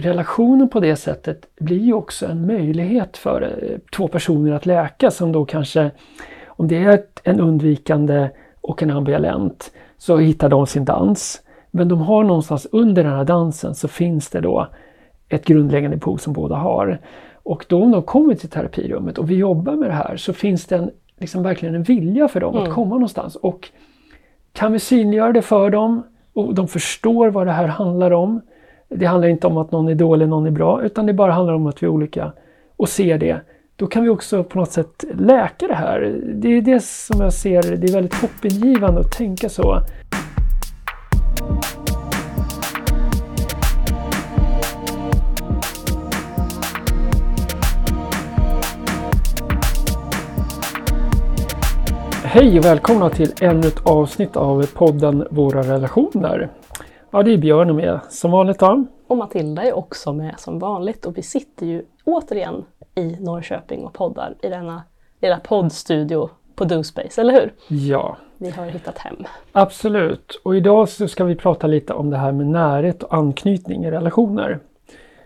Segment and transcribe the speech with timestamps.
[0.00, 5.10] relationen på det sättet blir ju också en möjlighet för eh, två personer att läka
[5.10, 5.90] som då kanske,
[6.46, 11.42] om det är en undvikande och en ambivalent, så hittar de sin dans.
[11.70, 14.68] Men de har någonstans under den här dansen så finns det då
[15.28, 17.00] ett grundläggande behov som båda har.
[17.42, 20.66] Och då om de kommer till terapirummet och vi jobbar med det här så finns
[20.66, 22.68] det en, liksom verkligen en vilja för dem mm.
[22.68, 23.36] att komma någonstans.
[23.36, 23.68] Och
[24.52, 28.40] kan vi synliggöra det för dem och de förstår vad det här handlar om.
[28.94, 31.54] Det handlar inte om att någon är dålig, någon är bra, utan det bara handlar
[31.54, 32.32] om att vi är olika
[32.76, 33.40] och ser det.
[33.76, 36.20] Då kan vi också på något sätt läka det här.
[36.34, 39.80] Det är det som jag ser, det är väldigt hoppingivande att tänka så.
[52.24, 56.50] Hej och välkomna till ännu ett avsnitt av podden Våra relationer.
[57.12, 58.84] Ja, det är Björn med som vanligt då.
[59.06, 62.64] Och Matilda är också med som vanligt och vi sitter ju återigen
[62.94, 64.82] i Norrköping och poddar i denna
[65.20, 67.52] lilla poddstudio på DoSpace, eller hur?
[67.68, 68.16] Ja.
[68.38, 69.16] Vi har hittat hem.
[69.52, 70.40] Absolut.
[70.44, 73.90] Och idag så ska vi prata lite om det här med närhet och anknytning i
[73.90, 74.58] relationer.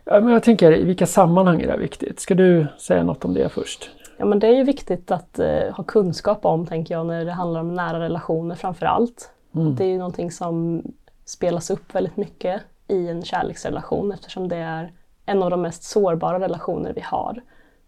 [0.05, 2.21] Men jag tänker, i vilka sammanhang är det viktigt?
[2.21, 3.91] Ska du säga något om det först?
[4.17, 7.33] Ja men det är ju viktigt att eh, ha kunskap om, tänker jag, när det
[7.33, 9.31] handlar om nära relationer framför allt.
[9.55, 9.75] Mm.
[9.75, 10.83] Det är ju någonting som
[11.25, 14.93] spelas upp väldigt mycket i en kärleksrelation eftersom det är
[15.27, 17.41] en av de mest sårbara relationer vi har.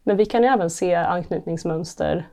[0.03, 2.29] Men vi kan ju även se anknytningsmönster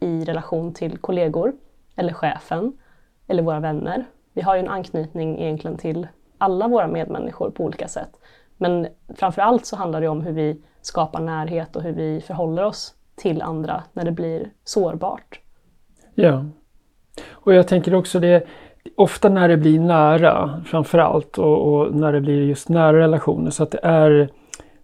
[0.00, 1.52] i relation till kollegor
[1.96, 2.78] eller chefen
[3.26, 4.04] eller våra vänner.
[4.32, 8.10] Vi har ju en anknytning egentligen till alla våra medmänniskor på olika sätt.
[8.56, 12.64] Men framför allt så handlar det om hur vi skapar närhet och hur vi förhåller
[12.64, 15.40] oss till andra när det blir sårbart.
[16.14, 16.44] Ja.
[17.30, 18.46] Och jag tänker också det,
[18.94, 23.62] ofta när det blir nära framförallt och, och när det blir just nära relationer så
[23.62, 24.28] att det är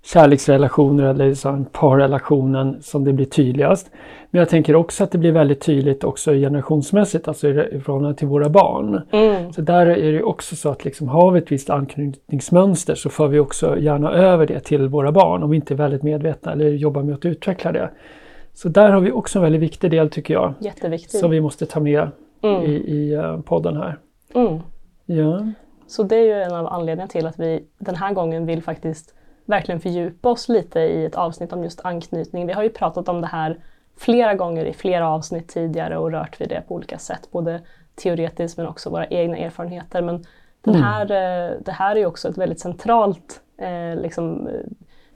[0.05, 3.91] kärleksrelationer eller liksom parrelationen som det blir tydligast.
[4.31, 8.29] Men jag tänker också att det blir väldigt tydligt också generationsmässigt, alltså i förhållande till
[8.29, 9.01] våra barn.
[9.11, 9.53] Mm.
[9.53, 13.29] Så där är det också så att liksom har vi ett visst anknytningsmönster så för
[13.29, 16.69] vi också gärna över det till våra barn om vi inte är väldigt medvetna eller
[16.69, 17.91] jobbar med att utveckla det.
[18.55, 20.55] Så där har vi också en väldigt viktig del tycker jag.
[20.61, 21.21] Jätteviktig.
[21.21, 22.09] Som vi måste ta med
[22.43, 22.63] mm.
[22.63, 23.99] i, i uh, podden här.
[24.35, 24.61] Mm.
[25.07, 25.47] Ja.
[25.87, 29.15] Så det är ju en av anledningarna till att vi den här gången vill faktiskt
[29.45, 32.47] verkligen fördjupa oss lite i ett avsnitt om just anknytning.
[32.47, 33.59] Vi har ju pratat om det här
[33.97, 37.29] flera gånger i flera avsnitt tidigare och rört vid det på olika sätt.
[37.31, 37.61] Både
[37.95, 40.03] teoretiskt men också våra egna erfarenheter.
[40.03, 40.25] Men
[40.61, 40.87] den mm.
[40.87, 41.63] här, mm.
[41.65, 44.49] det här är ju också ett väldigt centralt eh, liksom,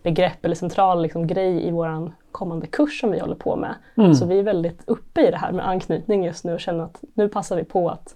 [0.06, 3.75] begrepp eller central liksom, grej i vår kommande kurs som vi håller på med.
[3.97, 4.15] Mm.
[4.15, 7.05] Så vi är väldigt uppe i det här med anknytning just nu och känner att
[7.15, 8.15] nu passar vi på att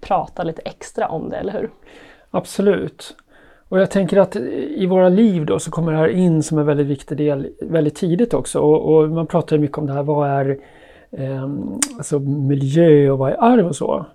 [0.00, 1.70] prata lite extra om det, eller hur?
[2.30, 3.16] Absolut.
[3.68, 6.66] Och jag tänker att i våra liv då så kommer det här in som en
[6.66, 8.60] väldigt viktig del väldigt tidigt också.
[8.60, 10.58] Och, och man pratar mycket om det här, vad är
[11.10, 11.48] eh,
[11.96, 14.06] alltså miljö och vad är arv och så.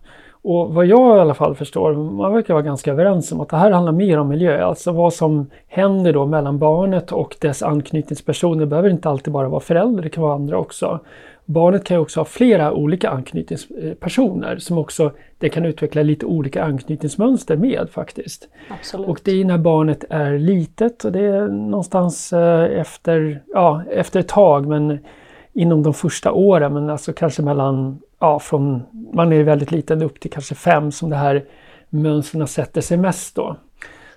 [0.48, 3.58] Och vad jag i alla fall förstår, man verkar vara ganska överens om att det
[3.58, 4.66] här handlar mer om miljö.
[4.66, 9.50] Alltså vad som händer då mellan barnet och dess anknytningspersoner det behöver inte alltid bara
[9.50, 11.00] vara föräldrar, det kan vara andra också.
[11.46, 16.64] Barnet kan ju också ha flera olika anknytningspersoner som också det kan utveckla lite olika
[16.64, 18.48] anknytningsmönster med faktiskt.
[18.70, 19.08] Absolut.
[19.08, 24.20] Och det är när barnet är litet och det är någonstans eh, efter, ja, efter
[24.20, 25.00] ett tag men
[25.54, 30.19] inom de första åren men alltså kanske mellan ja, från man är väldigt liten upp
[30.19, 31.46] till kanske fem som det här
[31.90, 33.56] mönstren sätter sig mest då.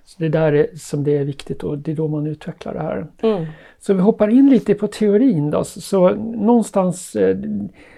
[0.04, 2.80] Så Det är där som det är viktigt och det är då man utvecklar det
[2.80, 3.06] här.
[3.22, 3.46] Mm.
[3.78, 5.64] Så vi hoppar in lite på teorin då.
[5.64, 7.36] Så, så någonstans, eh,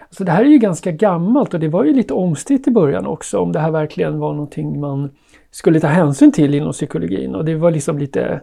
[0.03, 3.07] alltså det här är ju ganska gammalt och det var ju lite omstritt i början
[3.07, 5.11] också om det här verkligen var någonting man
[5.51, 8.41] skulle ta hänsyn till inom psykologin och det var liksom lite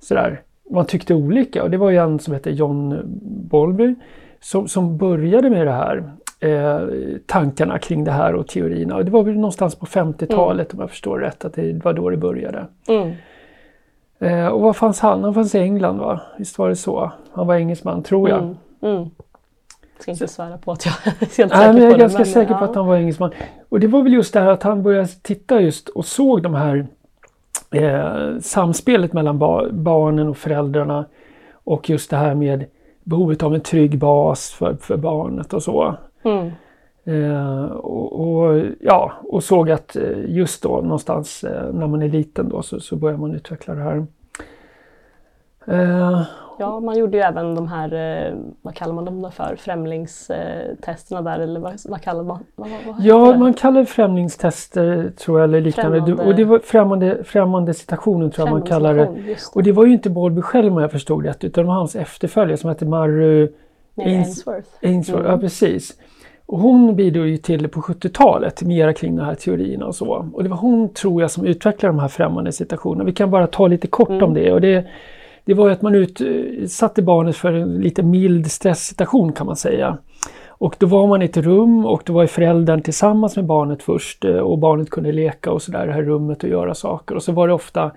[0.00, 3.00] sådär, man tyckte olika och det var ju en som hette John
[3.50, 3.94] Bowlby
[4.40, 6.80] som, som började med det här eh,
[7.26, 8.96] tankarna kring det här och teorierna.
[8.96, 10.78] Och det var väl någonstans på 50-talet mm.
[10.78, 12.66] om jag förstår rätt, att det var då det började.
[12.88, 13.12] Mm.
[14.18, 15.24] Eh, och var fanns han?
[15.24, 16.20] Han fanns i England va?
[16.38, 17.12] Visst var det så?
[17.32, 18.38] Han var engelsman, tror jag.
[18.38, 18.56] Mm.
[18.82, 19.10] Mm.
[19.96, 22.18] Jag ska inte svära på att jag är helt säker Nej, men Jag är ganska
[22.18, 23.30] men, säker på att han var engelsman.
[23.68, 26.54] Och det var väl just det här att han började titta just och såg de
[26.54, 26.86] här
[27.70, 31.04] eh, samspelet mellan ba barnen och föräldrarna.
[31.52, 32.64] Och just det här med
[33.04, 35.96] behovet av en trygg bas för, för barnet och så.
[36.26, 36.50] Mm.
[37.04, 42.08] Eh, och, och, ja, och såg att eh, just då någonstans eh, när man är
[42.08, 44.06] liten då så, så börjar man utveckla det här.
[45.66, 46.22] Eh,
[46.58, 51.40] Ja, man gjorde ju även de här, eh, vad kallar man dem för, främlingstesterna där
[51.40, 53.38] eller vad, vad kallar man vad, vad Ja, det?
[53.38, 56.00] man kallar det främlingstester tror jag eller liknande.
[56.00, 56.24] Främmande...
[56.24, 59.04] Och det var främmande, främmande citationen tror jag man kallar det.
[59.26, 59.36] det.
[59.54, 61.96] Och det var ju inte Bowlby själv om jag förstod rätt utan det var hans
[61.96, 63.52] efterföljare som hette Mary
[63.96, 64.68] Ainsworth.
[64.82, 65.32] Ainsworth, mm.
[65.32, 65.94] ja precis.
[66.46, 70.30] Och hon bidrog ju till på 70-talet mera kring de här teorierna och så.
[70.32, 73.04] Och det var hon, tror jag, som utvecklade de här främmande situationerna.
[73.04, 74.22] Vi kan bara ta lite kort mm.
[74.22, 74.52] om det.
[74.52, 74.86] Och det.
[75.44, 79.98] Det var ju att man utsatte barnet för en lite mild stresssituation kan man säga.
[80.58, 84.24] Och då var man i ett rum och då var föräldern tillsammans med barnet först
[84.24, 87.14] eh, och barnet kunde leka och sådär i det här rummet och göra saker.
[87.14, 87.90] Och så var det ofta,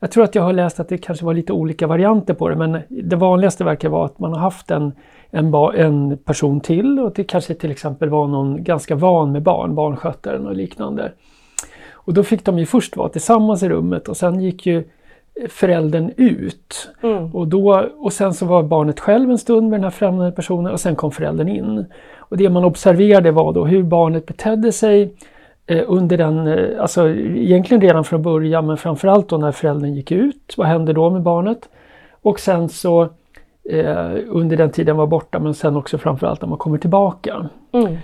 [0.00, 2.56] jag tror att jag har läst att det kanske var lite olika varianter på det
[2.56, 4.92] men det vanligaste verkar vara att man har haft en
[5.34, 9.74] en, en person till och det kanske till exempel var någon ganska van med barn,
[9.74, 11.12] barnskötaren och liknande.
[11.92, 14.84] Och då fick de ju först vara tillsammans i rummet och sen gick ju
[15.48, 16.90] föräldern ut.
[17.02, 17.34] Mm.
[17.34, 20.72] Och, då, och sen så var barnet själv en stund med den här främmande personen
[20.72, 21.84] och sen kom föräldern in.
[22.16, 25.14] Och det man observerade var då hur barnet betedde sig
[25.66, 30.12] eh, under den, eh, alltså egentligen redan från början men framförallt då när föräldern gick
[30.12, 30.54] ut.
[30.56, 31.68] Vad hände då med barnet?
[32.22, 33.08] Och sen så
[33.70, 37.48] eh, under den tiden var borta men sen också framförallt när man kommer tillbaka.
[37.72, 37.96] Mm.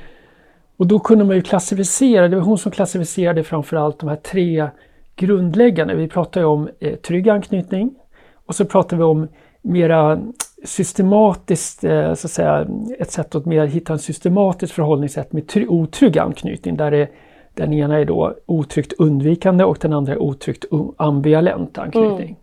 [0.77, 4.69] Och då kunde man ju klassificera, det var hon som klassificerade framförallt de här tre
[5.17, 5.95] grundläggande.
[5.95, 7.95] Vi pratar ju om eh, trygg anknytning
[8.47, 9.29] och så pratar vi om
[9.63, 10.21] mera
[10.65, 12.67] systematiskt, eh, så att säga,
[12.99, 17.09] ett sätt att mer hitta en systematiskt förhållningssätt med otrygg anknytning där det,
[17.55, 20.65] den ena är då otryggt undvikande och den andra är otryggt
[20.97, 22.29] ambivalent anknytning.
[22.29, 22.37] Mm.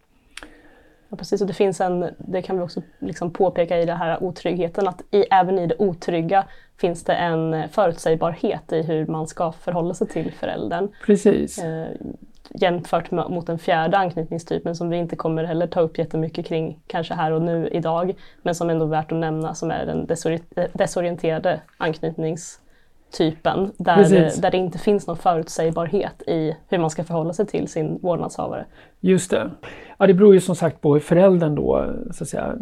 [1.18, 4.88] Precis, och det finns en, det kan vi också liksom påpeka i den här otryggheten,
[4.88, 6.46] att i, även i det otrygga
[6.78, 10.88] finns det en förutsägbarhet i hur man ska förhålla sig till föräldern.
[11.06, 11.64] Precis.
[11.64, 11.88] Eh,
[12.50, 16.80] jämfört med, mot den fjärde anknytningstypen som vi inte kommer heller ta upp jättemycket kring
[16.88, 20.08] kanske här och nu idag, men som ändå är värt att nämna som är den
[20.74, 21.62] desorienterade
[23.08, 27.68] anknytningstypen där, där det inte finns någon förutsägbarhet i hur man ska förhålla sig till
[27.68, 28.66] sin vårdnadshavare.
[29.00, 29.52] Just det.
[29.98, 32.56] Ja, det beror ju som sagt på hur föräldern då så att säga,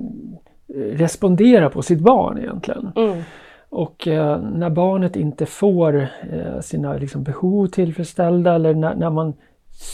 [0.94, 2.92] responderar på sitt barn egentligen.
[2.95, 3.21] Mm.
[3.69, 9.33] Och eh, när barnet inte får eh, sina liksom, behov tillfredsställda eller när, när, man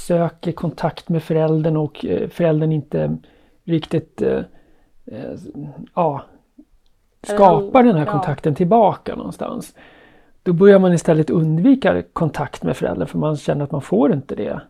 [0.07, 3.17] söker kontakt med föräldern och eh, föräldern inte
[3.65, 4.43] riktigt eh,
[5.05, 5.35] eh,
[5.95, 6.21] ja,
[7.23, 9.75] skapar den här kontakten tillbaka någonstans.
[10.43, 14.35] Då börjar man istället undvika kontakt med föräldern för man känner att man får inte
[14.35, 14.61] det.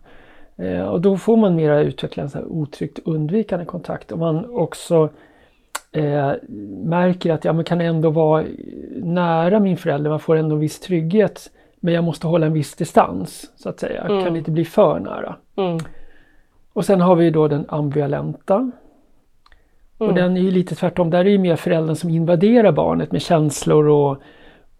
[0.58, 4.12] Eh, och då får man mera utveckla en så otryggt undvikande kontakt.
[4.12, 5.10] Och man också
[5.92, 6.32] eh,
[6.84, 8.46] märker att ja, man kan ändå vara
[8.96, 11.52] nära min förälder, man får ändå en viss trygghet.
[11.80, 14.02] Men jag måste hålla en viss distans så att säga.
[14.02, 14.24] Mm.
[14.24, 15.36] kan inte bli för nära.
[15.56, 15.78] Mm.
[16.74, 18.56] Och sen har vi då den ambivalenta.
[18.56, 18.72] Mm.
[19.98, 21.10] Och den är ju lite tvärtom.
[21.10, 24.18] Där är det mer föräldern som invaderar barnet med känslor och,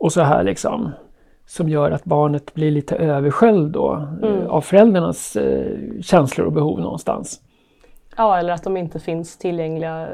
[0.02, 0.92] och så här liksom
[1.46, 4.50] som gör att barnet blir lite översköljd då, eh, mm.
[4.50, 7.42] av föräldrarnas eh, känslor och behov någonstans.
[8.18, 10.08] Ja, eller att de inte finns tillgängliga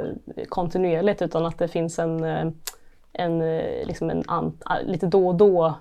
[0.50, 2.48] kontinuerligt utan att det finns en, eh,
[3.14, 3.40] en,
[3.84, 5.74] liksom en an, lite då och då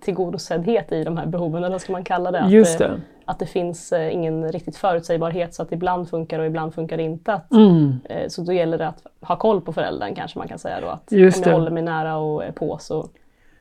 [0.00, 2.46] tillgodosedhet i de här behoven, eller vad ska man kalla det?
[2.48, 3.00] Just det.
[3.24, 7.32] Att det finns ingen riktigt förutsägbarhet så att ibland funkar och ibland funkar det inte.
[7.32, 7.98] Att, mm.
[8.28, 10.86] Så då gäller det att ha koll på föräldern kanske man kan säga då.
[10.86, 11.58] Att Just om jag det.
[11.58, 13.08] håller mig nära och är på så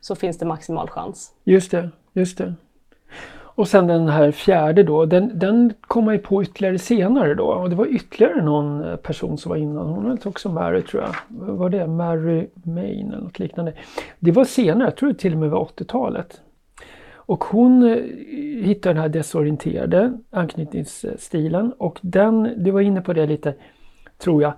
[0.06, 1.32] så finns det maximal chans.
[1.44, 2.54] Just det, just det.
[3.38, 7.46] Och sen den här fjärde då, den, den kom man ju på ytterligare senare då.
[7.46, 9.88] Och det var ytterligare någon eh, person som var innan.
[9.88, 11.16] Hon hette också Mary tror jag.
[11.28, 11.88] Vad var det?
[11.88, 13.74] Mary Main eller något liknande.
[14.20, 16.42] Det var senare, jag tror det till och med var 80-talet.
[17.14, 17.98] Och hon eh,
[18.66, 23.54] hittade den här desorienterade anknytningsstilen och den, du var inne på det lite,
[24.18, 24.54] tror jag,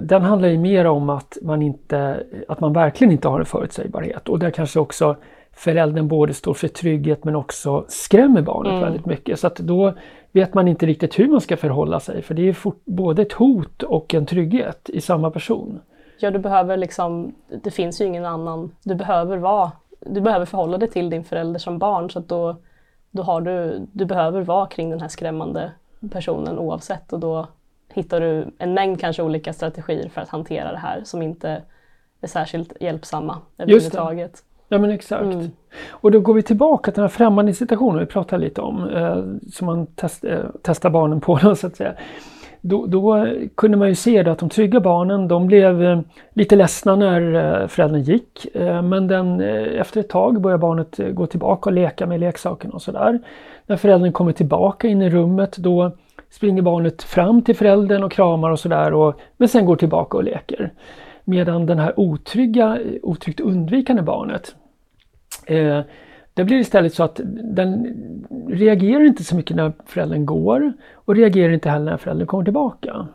[0.00, 4.28] den handlar ju mer om att man, inte, att man verkligen inte har en förutsägbarhet
[4.28, 5.16] och där kanske också
[5.52, 8.82] föräldern både står för trygghet men också skrämmer barnet mm.
[8.82, 9.40] väldigt mycket.
[9.40, 9.94] Så att då
[10.32, 13.32] vet man inte riktigt hur man ska förhålla sig för det är fort, både ett
[13.32, 15.80] hot och en trygghet i samma person.
[16.20, 20.78] Ja, du behöver liksom, det finns ju ingen annan, du behöver vara, du behöver förhålla
[20.78, 22.56] dig till din förälder som barn så att då,
[23.10, 25.72] då har du, du behöver vara kring den här skrämmande
[26.10, 27.46] personen oavsett och då
[27.92, 31.62] hittar du en mängd kanske olika strategier för att hantera det här som inte
[32.20, 34.42] är särskilt hjälpsamma överhuvudtaget.
[34.68, 35.22] Ja men exakt.
[35.22, 35.50] Mm.
[35.90, 39.24] Och då går vi tillbaka till den här främmande situationen vi pratade lite om, eh,
[39.52, 41.38] som man test, eh, testar barnen på.
[41.42, 41.94] Då, så att säga.
[42.60, 46.00] Då, då, kunde man ju se att de trygga barnen de blev eh,
[46.32, 48.56] lite ledsna när eh, föräldern gick.
[48.56, 52.74] Eh, men den, eh, efter ett tag började barnet gå tillbaka och leka med leksakerna
[52.74, 53.18] och sådär.
[53.66, 55.92] När föräldern kommer tillbaka in i rummet då
[56.30, 60.72] springer barnet fram till föräldern och kramar och sådär men sen går tillbaka och leker.
[61.24, 64.54] Medan den här otrygga, otryggt undvikande barnet
[65.46, 65.80] eh,
[66.34, 67.20] det blir istället så att
[67.54, 67.94] den
[68.48, 73.06] reagerar inte så mycket när föräldern går och reagerar inte heller när föräldern kommer tillbaka.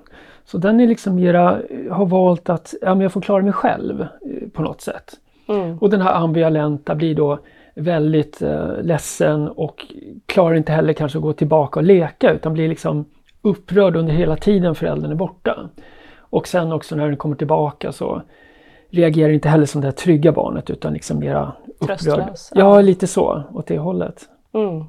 [0.46, 4.02] Så den är liksom mera, har valt att ja, men jag får klara mig själv
[4.02, 5.14] eh, på något sätt.
[5.48, 5.78] Mm.
[5.78, 7.40] Och den här ambivalenta blir då
[7.76, 9.86] väldigt eh, ledsen och
[10.26, 13.06] klarar inte heller kanske att gå tillbaka och leka utan blir liksom
[13.42, 15.70] upprörd under hela tiden föräldern är borta.
[16.18, 18.22] Och sen också när den kommer tillbaka så
[18.90, 22.36] reagerar inte heller som det här trygga barnet utan liksom mera upprörd.
[22.54, 24.30] Ja, lite så åt det hållet.
[24.54, 24.84] Mm.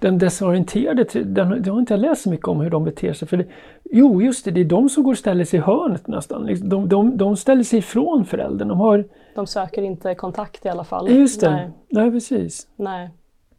[0.00, 3.28] Den desorienterade, den, det har inte jag läst så mycket om hur de beter sig.
[3.28, 3.46] För det,
[3.90, 6.46] jo, just det, det är de som går och ställer sig i hörnet nästan.
[6.46, 8.68] Liksom, de, de, de ställer sig ifrån föräldern.
[8.68, 9.04] De, har...
[9.34, 11.10] de söker inte kontakt i alla fall.
[11.10, 12.66] Just det, nej, nej precis.
[12.76, 13.10] Nej.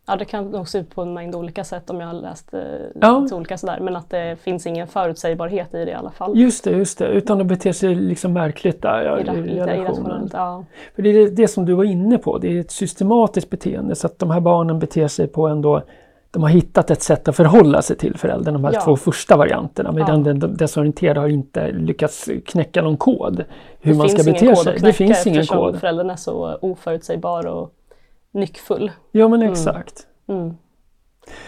[0.09, 2.53] Ja, det kan nog se ut på en mängd olika sätt om jag har läst
[2.53, 2.61] eh,
[3.01, 3.27] ja.
[3.31, 3.79] olika sådär.
[3.79, 6.37] Men att det finns ingen förutsägbarhet i det i alla fall.
[6.37, 7.07] Just det, just det.
[7.07, 10.29] utan att bete sig liksom märkligt där ja, i, i relationen.
[10.33, 10.65] Ja.
[10.95, 14.07] För det är det som du var inne på, det är ett systematiskt beteende så
[14.07, 15.83] att de här barnen beter sig på ändå
[16.31, 18.81] de har hittat ett sätt att förhålla sig till föräldern, de här ja.
[18.81, 19.91] två första varianterna.
[19.91, 20.33] Medan ja.
[20.33, 23.43] den desorienterade har inte lyckats knäcka någon kod.
[23.79, 24.79] Hur det man ska bete sig.
[24.81, 25.79] Det finns ingen kod.
[25.79, 27.73] föräldern är så oförutsägbar och
[28.31, 28.91] nyckfull.
[29.11, 29.51] Ja men mm.
[29.51, 30.07] exakt.
[30.27, 30.41] Mm.
[30.41, 30.55] Mm.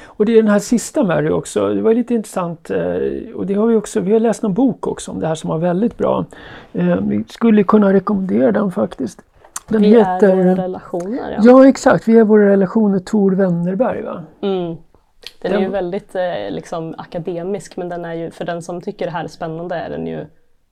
[0.05, 3.53] Och det är den här sista Mary också, det var lite intressant eh, och det
[3.53, 5.97] har vi också, vi har läst en bok också om det här som var väldigt
[5.97, 6.25] bra.
[6.73, 9.21] Eh, vi skulle kunna rekommendera den faktiskt.
[9.69, 11.31] Den vi heter, är våra relationer.
[11.31, 11.41] Ja.
[11.43, 14.01] ja exakt, vi är våra relationer Tor Wennerberg.
[14.01, 14.23] Va?
[14.41, 14.67] Mm.
[14.67, 18.81] Den, den är ju väldigt eh, liksom, akademisk men den är ju, för den som
[18.81, 20.25] tycker det här är spännande är den ju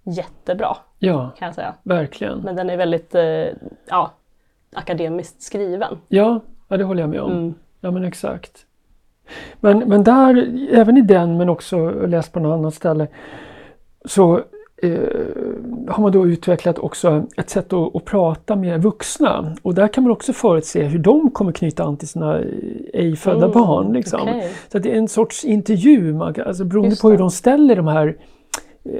[0.04, 0.78] jättebra.
[1.00, 1.74] Ja, kan jag säga.
[1.84, 2.40] verkligen.
[2.40, 3.16] Men den är väldigt
[3.90, 4.12] ja,
[4.74, 5.98] akademiskt skriven.
[6.08, 7.32] Ja, ja det håller jag med om.
[7.32, 7.54] Mm.
[7.82, 8.66] Ja men exakt.
[9.60, 13.08] Men, men där, även i den men också läst på något annat ställe
[14.06, 14.38] så
[14.84, 15.00] eh,
[15.88, 19.56] har man då utvecklat också ett sätt att, att, prata med vuxna.
[19.62, 22.40] Och där kan man också förutse hur de kommer knyta an till sina
[22.94, 23.94] ej födda mm, barn.
[23.94, 24.22] Liksom.
[24.22, 24.50] Okay.
[24.72, 28.16] Så det är en sorts intervju, man, alltså beroende på hur de ställer de här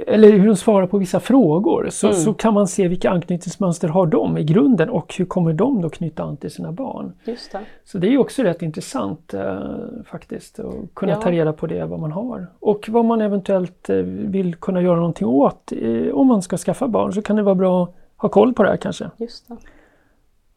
[0.06, 2.18] eller hur de svarar på vissa frågor så, mm.
[2.18, 5.90] så kan man se vilka anknytningsmönster har de i grunden och hur kommer de då
[5.90, 7.12] knyta an till sina barn.
[7.24, 7.60] Just det.
[7.84, 9.60] Så det är också rätt intressant eh,
[10.04, 11.20] faktiskt att kunna ja.
[11.20, 12.46] ta reda på det vad man har.
[12.60, 15.72] Och vad man eventuellt eh, vill kunna göra någonting åt.
[15.72, 18.62] Eh, om man ska skaffa barn så kan det vara bra att ha koll på
[18.62, 19.10] det här kanske.
[19.16, 19.56] Just det.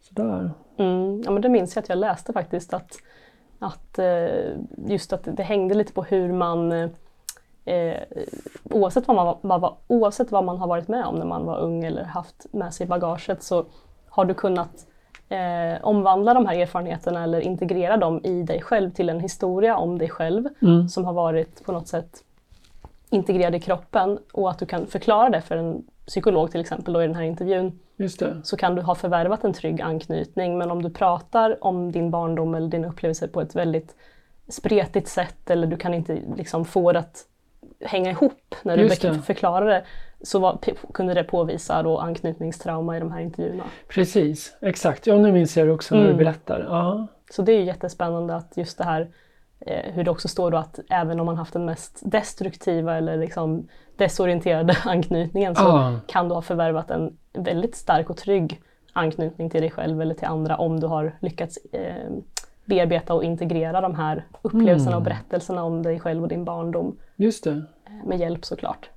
[0.01, 0.51] Sådär.
[0.77, 1.21] Mm.
[1.25, 2.97] Ja men det minns jag att jag läste faktiskt att,
[3.59, 4.05] att eh,
[4.87, 6.89] just att det hängde lite på hur man
[7.65, 8.01] eh,
[8.63, 11.83] oavsett, vad man, vad, oavsett vad man har varit med om när man var ung
[11.83, 13.65] eller haft med sig bagaget så
[14.09, 14.87] har du kunnat
[15.29, 19.97] eh, omvandla de här erfarenheterna eller integrera dem i dig själv till en historia om
[19.97, 20.89] dig själv mm.
[20.89, 22.23] som har varit på något sätt
[23.09, 27.03] integrerad i kroppen och att du kan förklara det för en psykolog till exempel då
[27.03, 27.79] i den här intervjun.
[28.43, 32.55] Så kan du ha förvärvat en trygg anknytning men om du pratar om din barndom
[32.55, 33.95] eller din upplevelse på ett väldigt
[34.47, 37.25] spretigt sätt eller du kan inte liksom få det att
[37.83, 38.89] hänga ihop när du
[39.21, 39.83] förklarar det
[40.23, 40.59] så var,
[40.93, 43.63] kunde det påvisa då anknytningstrauma i de här intervjuerna.
[43.87, 45.07] Precis, exakt.
[45.07, 46.17] Ja, nu minns jag det också när mm.
[46.17, 46.59] du berättar.
[46.59, 47.07] Ja.
[47.31, 49.09] Så det är jättespännande att just det här
[49.59, 53.17] eh, hur det också står då att även om man haft den mest destruktiva eller
[53.17, 55.99] liksom desorienterade anknytningen så ah.
[56.07, 58.61] kan du ha förvärvat en väldigt stark och trygg
[58.93, 62.11] anknytning till dig själv eller till andra om du har lyckats eh,
[62.65, 64.97] bearbeta och integrera de här upplevelserna mm.
[64.97, 66.97] och berättelserna om dig själv och din barndom.
[67.15, 67.51] Just det.
[67.51, 68.89] Eh, med hjälp såklart.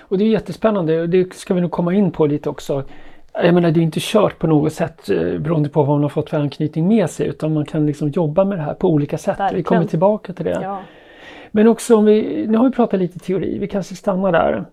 [0.00, 2.84] Och det är jättespännande och det ska vi nog komma in på lite också.
[3.32, 6.08] Jag menar det är inte kört på något sätt eh, beroende på vad man har
[6.08, 9.18] fått för anknytning med sig utan man kan liksom jobba med det här på olika
[9.18, 9.40] sätt.
[9.40, 9.56] Verkligen.
[9.56, 10.60] Vi kommer tillbaka till det.
[10.62, 10.80] Ja.
[11.50, 14.64] Men också om vi, nu har vi pratat lite teori, vi kanske stannar där.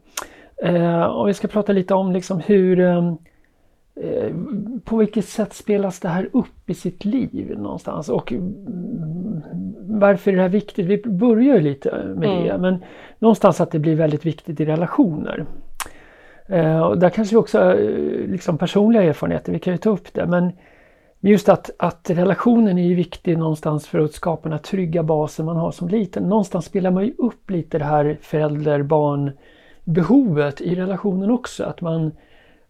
[0.64, 3.14] Eh, och vi ska prata lite om liksom hur eh, Eh,
[4.84, 9.42] på vilket sätt spelas det här upp i sitt liv någonstans och mm,
[9.80, 10.86] varför är det här viktigt?
[10.86, 12.44] Vi börjar ju lite med mm.
[12.44, 12.84] det men
[13.20, 15.46] någonstans att det blir väldigt viktigt i relationer.
[16.48, 20.14] Eh, och där kanske vi också eh, liksom personliga erfarenheter, vi kan ju ta upp
[20.14, 20.52] det men
[21.20, 25.46] just att, att relationen är ju viktig någonstans för att skapa den här trygga basen
[25.46, 26.24] man har som liten.
[26.24, 29.32] Någonstans spelar man ju upp lite det här förälder-barn
[29.84, 31.64] behovet i relationen också.
[31.64, 32.12] Att man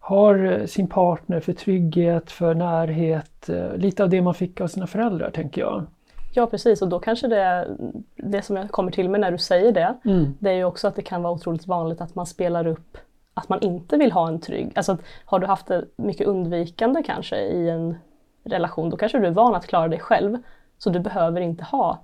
[0.04, 4.66] har eh, sin partner för trygghet, för närhet, eh, lite av det man fick av
[4.66, 5.86] sina föräldrar tänker jag.
[6.34, 7.68] Ja precis och då kanske det,
[8.16, 10.34] det som jag kommer till med när du säger det, mm.
[10.38, 12.98] det är ju också att det kan vara otroligt vanligt att man spelar upp
[13.34, 17.70] att man inte vill ha en trygg, alltså har du haft mycket undvikande kanske i
[17.70, 17.96] en
[18.44, 20.38] relation, då kanske du är van att klara dig själv.
[20.78, 22.00] Så du behöver inte ha,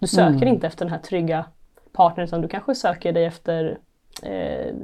[0.00, 0.48] du söker mm.
[0.48, 1.44] inte efter den här trygga
[1.92, 3.78] partner utan du kanske söker dig efter
[4.22, 4.74] eh,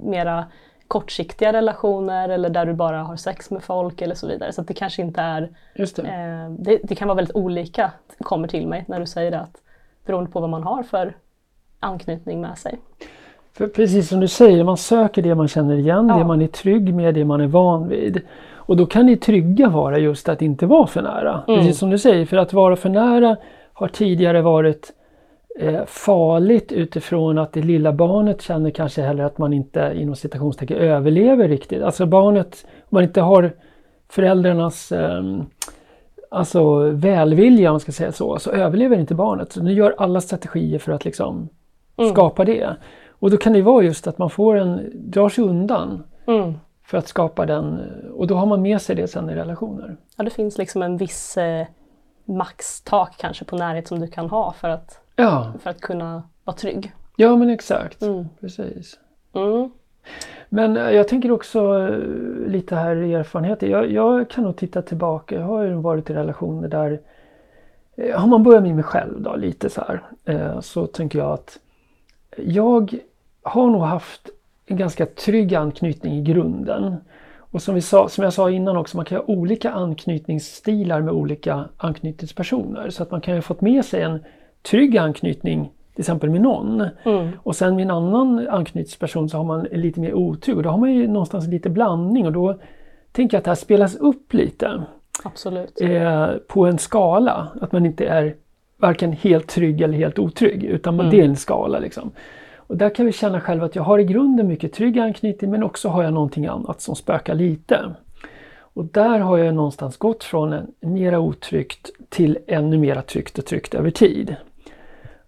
[0.00, 0.44] mera
[0.88, 4.52] kortsiktiga relationer eller där du bara har sex med folk eller så vidare.
[4.52, 5.50] Så det kanske inte är...
[5.74, 6.02] Just det.
[6.02, 9.62] Eh, det, det, kan vara väldigt olika, kommer till mig när du säger det, att
[10.06, 11.16] beroende på vad man har för
[11.80, 12.78] anknytning med sig.
[13.52, 16.16] För precis som du säger, man söker det man känner igen, ja.
[16.16, 18.20] det man är trygg med, det man är van vid.
[18.54, 21.42] Och då kan det trygga vara just att inte vara för nära.
[21.48, 21.60] Mm.
[21.60, 23.36] Precis som du säger, för att vara för nära
[23.72, 24.92] har tidigare varit
[25.58, 30.76] eh, farligt utifrån att det lilla barnet känner kanske heller att man inte inom citationstecken
[30.76, 31.82] överlever riktigt.
[31.82, 33.52] Alltså barnet, om man inte har
[34.08, 35.22] föräldrarnas eh,
[36.30, 39.52] alltså välvilja, om man ska säga så, så överlever inte barnet.
[39.52, 41.48] Så nu gör alla strategier för att liksom
[41.96, 42.10] mm.
[42.12, 42.76] skapa det.
[43.08, 46.54] Och då kan det vara just att man får en, drar sig undan mm.
[46.86, 47.80] för att skapa den
[48.14, 49.96] och då har man med sig det sen i relationer.
[50.16, 51.66] Ja, det finns liksom en viss eh,
[52.24, 55.52] maxtak kanske på närhet som du kan ha för att, ja.
[55.62, 56.92] för att kunna vara trygg.
[57.16, 58.28] Ja men exakt, mm.
[58.40, 58.98] precis.
[59.34, 59.70] Mm.
[60.48, 61.98] Men eh, jag tänker också eh,
[62.50, 63.66] lite här i erfarenheter.
[63.66, 65.34] Jag, jag, kan nog titta tillbaka.
[65.34, 67.00] Jag har ju varit i relationer där,
[67.96, 70.02] eh, om man börjar med mig själv då lite så här,
[70.60, 71.58] så tänker jag att
[72.36, 72.94] jag
[73.42, 74.30] har nog haft
[74.66, 76.96] en ganska trygg anknytning i grunden.
[77.36, 81.14] Och som, vi sa, som jag sa innan också, man kan ha olika anknytningsstilar med
[81.14, 82.90] olika anknytningspersoner.
[82.90, 84.24] Så att man kan ha fått med sig en
[84.70, 86.80] trygg anknytning till exempel med någon.
[87.04, 87.28] Mm.
[87.42, 90.56] Och sen med en annan anknytningsperson så har man lite mer otrygg.
[90.56, 92.58] Och då har man ju någonstans lite blandning och då
[93.12, 94.82] tänker jag att det här spelas upp lite.
[95.24, 95.80] Absolut.
[95.80, 97.48] Eh, på en skala.
[97.60, 98.34] Att man inte är
[98.76, 101.10] varken helt trygg eller helt otrygg utan mm.
[101.10, 101.78] det är en skala.
[101.78, 102.10] Liksom.
[102.56, 105.62] Och där kan vi känna själva att jag har i grunden mycket trygg anknytning men
[105.62, 107.94] också har jag någonting annat som spökar lite.
[108.56, 113.46] Och där har jag någonstans gått från en mera otryggt till ännu mera tryggt och
[113.46, 114.36] tryggt över tid.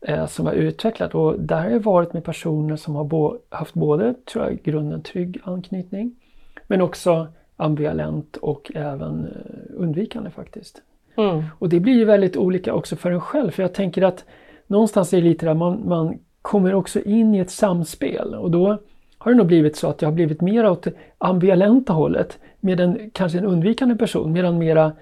[0.00, 3.74] Eh, som har utvecklat och där har jag varit med personer som har bo, haft
[3.74, 6.14] både, tror jag, grunden trygg anknytning
[6.66, 7.26] men också
[7.56, 10.82] ambivalent och även eh, undvikande faktiskt.
[11.16, 11.42] Mm.
[11.58, 14.24] Och det blir ju väldigt olika också för en själv för jag tänker att
[14.66, 18.78] någonstans är det lite där man, man kommer också in i ett samspel och då
[19.18, 22.80] har det nog blivit så att jag har blivit mer åt det ambivalenta hållet med
[22.80, 24.92] en, kanske en undvikande person medan mera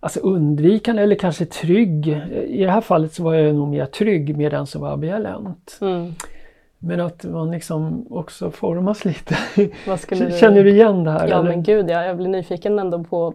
[0.00, 2.08] alltså undvikande eller kanske trygg.
[2.46, 5.78] I det här fallet så var jag nog mer trygg med den som var ambivalent.
[5.80, 6.12] Mm.
[6.78, 9.34] Men att man liksom också formas lite.
[10.40, 11.28] Känner du igen det här?
[11.28, 11.50] Ja eller?
[11.50, 13.34] men gud ja, jag blir nyfiken ändå på,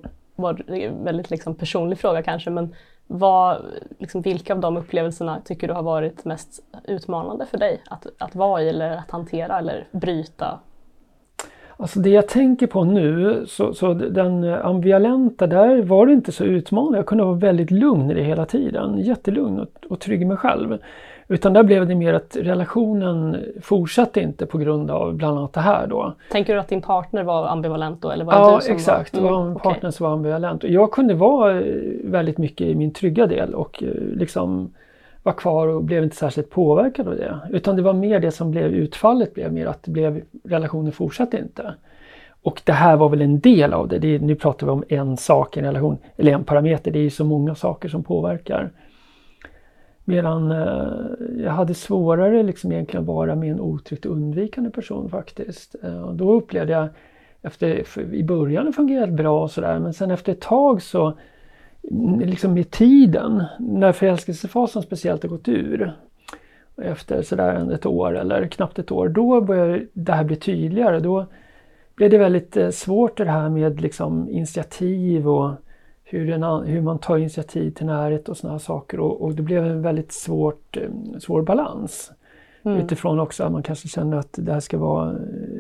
[0.68, 2.76] en väldigt liksom personlig fråga kanske, men
[3.08, 3.62] vad,
[4.00, 8.36] liksom, vilka av de upplevelserna tycker du har varit mest utmanande för dig att, att
[8.36, 10.60] vara i eller att hantera eller bryta?
[11.78, 16.44] Alltså det jag tänker på nu, så, så den ambivalenta, där var det inte så
[16.44, 16.98] utmanande.
[16.98, 18.98] Jag kunde vara väldigt lugn i det hela tiden.
[18.98, 20.78] Jättelugn och, och trygg i mig själv.
[21.28, 25.60] Utan där blev det mer att relationen fortsatte inte på grund av bland annat det
[25.60, 26.14] här då.
[26.32, 28.10] Tänker du att din partner var ambivalent då?
[28.10, 29.18] Eller var ja, du som exakt.
[29.18, 29.20] Var...
[29.20, 29.92] Mm, det var en partner okay.
[29.92, 30.64] som var ambivalent.
[30.64, 31.66] Jag kunde vara eh,
[32.04, 34.74] väldigt mycket i min trygga del och eh, liksom
[35.26, 37.40] var kvar och blev inte särskilt påverkad av det.
[37.52, 41.38] Utan det var mer det som blev utfallet, blev mer att det blev, relationen fortsatte
[41.38, 41.74] inte.
[42.42, 44.00] Och det här var väl en del av det.
[44.00, 46.92] det är, nu pratar vi om en sak i en relation, eller en parameter.
[46.92, 48.72] Det är ju så många saker som påverkar.
[50.04, 50.88] Medan eh,
[51.44, 55.76] jag hade svårare liksom egentligen att vara med en otryggt undvikande person faktiskt.
[55.84, 56.88] Eh, då upplevde jag,
[57.42, 61.18] efter, i början fungerade det bra och sådär men sen efter ett tag så
[62.22, 65.94] liksom med tiden, när förälskelsefasen speciellt har gått ur
[66.78, 71.00] efter sådär ett år eller knappt ett år, då började det här bli tydligare.
[71.00, 71.26] Då
[71.96, 75.52] blev det väldigt eh, svårt det här med liksom initiativ och
[76.04, 79.66] hur, en, hur man tar initiativ till närhet och sådana saker och, och, det blev
[79.66, 82.12] en väldigt svårt, eh, svår balans.
[82.64, 82.78] Mm.
[82.78, 85.18] Utifrån också att man kanske känner att det här ska vara eh,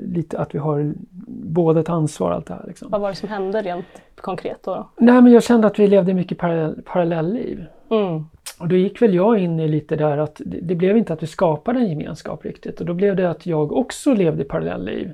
[0.07, 0.93] lite att vi har
[1.27, 2.31] båda ett ansvar.
[2.31, 2.91] Allt det här, liksom.
[2.91, 3.85] Vad var det som hände rent
[4.15, 4.75] konkret då?
[4.75, 4.89] då?
[4.97, 7.65] Nej, men jag kände att vi levde mycket parallell, parallellliv.
[7.91, 8.25] Mm.
[8.59, 11.23] Och då gick väl jag in i lite där att det, det, blev inte att
[11.23, 15.11] vi skapade en gemenskap riktigt och då blev det att jag också levde parallellliv.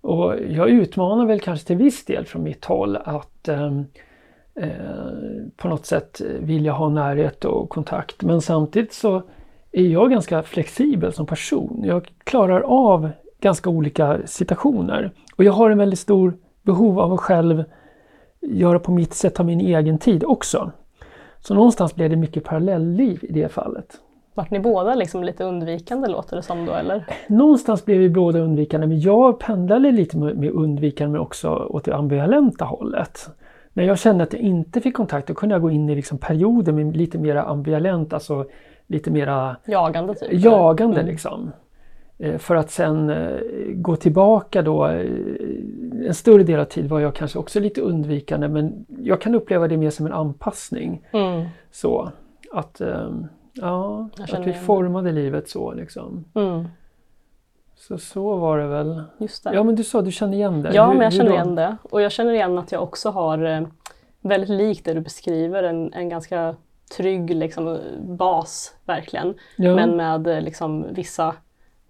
[0.00, 3.86] Och jag utmanar väl kanske till viss del från mitt håll att um,
[4.56, 8.22] Eh, på något sätt vilja ha närhet och kontakt.
[8.22, 9.22] Men samtidigt så
[9.72, 11.82] är jag ganska flexibel som person.
[11.84, 13.10] Jag klarar av
[13.44, 15.10] ganska olika situationer.
[15.36, 17.64] Och jag har en väldigt stor behov av att själv
[18.40, 20.72] göra på mitt sätt, ta min egen tid också.
[21.40, 23.86] Så någonstans blev det mycket parallellliv i det fallet.
[24.34, 27.04] Vart ni båda liksom lite undvikande låter det som då eller?
[27.28, 31.96] Någonstans blev vi båda undvikande men jag pendlade lite med, undvikande men också åt det
[31.96, 33.28] ambivalenta hållet.
[33.72, 36.18] När jag kände att jag inte fick kontakt då kunde jag gå in i liksom
[36.18, 38.46] perioder med lite mer ambivalent, alltså
[38.86, 40.28] lite mera Jagande typ?
[40.32, 41.10] jagande mm.
[41.10, 41.52] liksom.
[42.18, 43.38] Eh, för att sen eh,
[43.74, 44.86] gå tillbaka då.
[44.86, 45.06] Eh,
[46.06, 49.68] en större del av tid var jag kanske också lite undvikande men jag kan uppleva
[49.68, 51.06] det mer som en anpassning.
[51.12, 51.44] Mm.
[51.70, 52.12] Så
[52.52, 52.80] att,
[53.52, 56.24] ja, att vi formade livet så liksom.
[56.34, 56.64] Mm.
[57.74, 59.02] Så så var det väl.
[59.18, 59.54] Just det.
[59.54, 60.74] Ja men du sa du känner igen det.
[60.74, 61.76] Ja hur, men jag känner igen det.
[61.82, 63.66] Och jag känner igen att jag också har
[64.20, 66.56] väldigt likt det du beskriver, en, en ganska
[66.96, 69.34] trygg liksom, bas verkligen.
[69.56, 69.74] Ja.
[69.74, 71.34] Men med liksom, vissa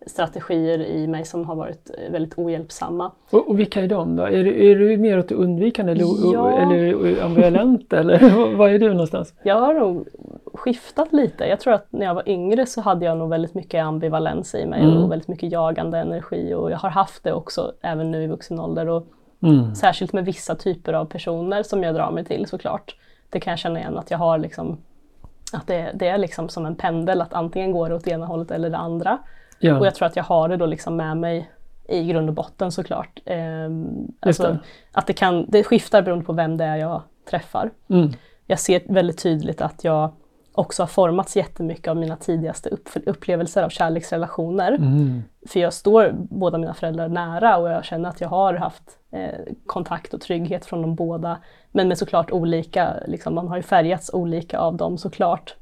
[0.07, 3.13] strategier i mig som har varit eh, väldigt ohjälpsamma.
[3.31, 4.23] Och, och vilka är de då?
[4.23, 6.59] Är, du, är du mer åt det undvikande eller, ja.
[6.59, 9.35] eller ambivalent eller vad är du någonstans?
[9.43, 10.09] Jag har nog
[10.55, 11.45] skiftat lite.
[11.45, 14.67] Jag tror att när jag var yngre så hade jag nog väldigt mycket ambivalens i
[14.67, 14.97] mig mm.
[14.97, 18.61] och väldigt mycket jagande energi och jag har haft det också även nu i vuxen
[18.61, 18.89] ålder.
[18.89, 19.07] Och
[19.43, 19.75] mm.
[19.75, 22.97] Särskilt med vissa typer av personer som jag drar mig till såklart.
[23.31, 24.79] Det kan jag känna igen att jag har liksom
[25.53, 28.51] att det, det är liksom som en pendel att antingen går det åt ena hållet
[28.51, 29.19] eller det andra.
[29.65, 29.79] Ja.
[29.79, 31.51] Och jag tror att jag har det då liksom med mig
[31.89, 33.21] i grund och botten såklart.
[33.25, 33.37] Eh,
[34.21, 34.59] alltså, det.
[34.93, 37.71] Att det, kan, det skiftar beroende på vem det är jag träffar.
[37.89, 38.13] Mm.
[38.47, 40.13] Jag ser väldigt tydligt att jag
[40.53, 44.73] också har formats jättemycket av mina tidigaste upp, upplevelser av kärleksrelationer.
[44.73, 45.23] Mm.
[45.49, 49.55] För jag står båda mina föräldrar nära och jag känner att jag har haft eh,
[49.67, 51.39] kontakt och trygghet från dem båda.
[51.73, 55.57] Men med såklart olika, liksom, man har ju färgats olika av dem såklart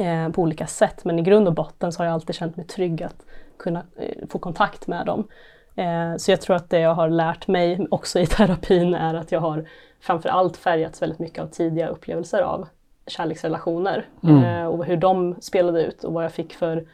[0.00, 1.04] eh, på olika sätt.
[1.04, 3.26] Men i grund och botten så har jag alltid känt mig trygg att
[3.58, 5.28] kunna eh, få kontakt med dem.
[5.76, 9.32] Eh, så jag tror att det jag har lärt mig också i terapin är att
[9.32, 9.64] jag har
[10.00, 12.68] framförallt färgats väldigt mycket av tidiga upplevelser av
[13.06, 14.44] kärleksrelationer mm.
[14.44, 16.84] Eh, och hur de spelade ut och vad jag fick för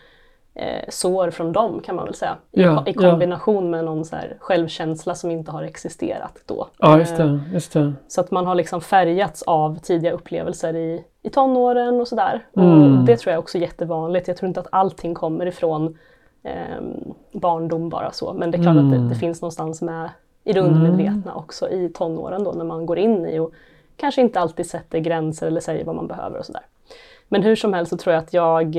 [0.55, 2.37] eh, sår från dem kan man väl säga.
[2.51, 3.71] Ja, I, I, kombination ja.
[3.71, 6.69] med någon så självkänsla som inte har existerat då.
[6.79, 7.93] Ja, just det, eh, just det.
[8.09, 12.47] Så att man har liksom färgats av tidiga upplevelser i, i tonåren och sådär.
[12.57, 12.99] Mm.
[12.99, 14.29] Och det tror jag också är jättevanligt.
[14.29, 15.99] Jag tror inte att allting kommer ifrån
[16.43, 16.81] eh,
[17.33, 18.33] barndom bara så.
[18.33, 18.87] Men det är klart mm.
[18.87, 19.09] att det, mm.
[19.09, 20.11] det, finns någonstans med
[20.45, 21.37] i det undermedvetna mm.
[21.37, 23.53] också i tonåren då när man går in i och
[23.97, 26.63] kanske inte alltid sätter gränser eller säger vad man behöver och sådär.
[27.29, 28.77] Men hur som helst så tror jag att jag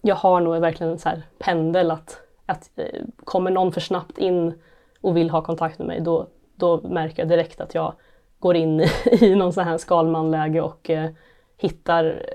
[0.00, 4.18] jag har nog verkligen en så här pendel att, att eh, kommer någon för snabbt
[4.18, 4.52] in
[5.00, 7.92] och vill ha kontakt med mig då, då märker jag direkt att jag
[8.38, 8.88] går in i,
[9.20, 11.10] i någon sån här skalmanläge och eh,
[11.58, 12.26] hittar,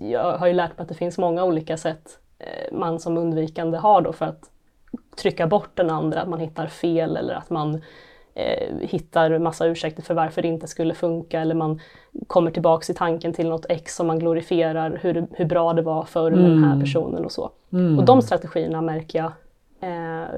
[0.00, 3.78] jag har ju lärt mig att det finns många olika sätt eh, man som undvikande
[3.78, 4.50] har då för att
[5.16, 7.82] trycka bort den andra, att man hittar fel eller att man
[8.34, 11.80] eh, hittar massa ursäkter för varför det inte skulle funka eller man
[12.26, 16.04] kommer tillbaks i tanken till något ex som man glorifierar hur, hur bra det var
[16.30, 16.50] med mm.
[16.50, 16.80] den här mm.
[16.80, 17.50] personen och så.
[17.72, 17.98] Mm.
[17.98, 19.32] Och de strategierna märker jag
[19.80, 20.28] eh,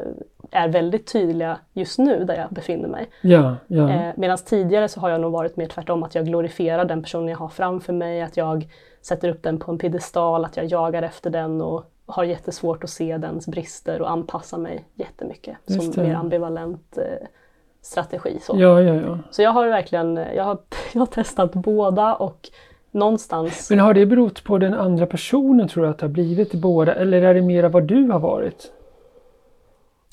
[0.51, 3.07] är väldigt tydliga just nu där jag befinner mig.
[3.21, 3.91] Ja, ja.
[3.91, 7.29] Eh, Medan tidigare så har jag nog varit mer tvärtom, att jag glorifierar den personen
[7.29, 8.69] jag har framför mig, att jag
[9.03, 12.91] sätter upp den på en piedestal, att jag jagar efter den och har jättesvårt att
[12.91, 17.27] se dens brister och anpassa mig jättemycket som mer ambivalent eh,
[17.83, 18.39] strategi.
[18.43, 18.53] Så.
[18.57, 19.19] Ja, ja, ja.
[19.31, 20.59] så jag har verkligen jag har,
[20.93, 22.49] jag har testat båda och
[22.91, 23.71] någonstans...
[23.71, 26.95] Men har det berott på den andra personen tror du att det har blivit båda
[26.95, 28.73] eller är det mera vad du har varit?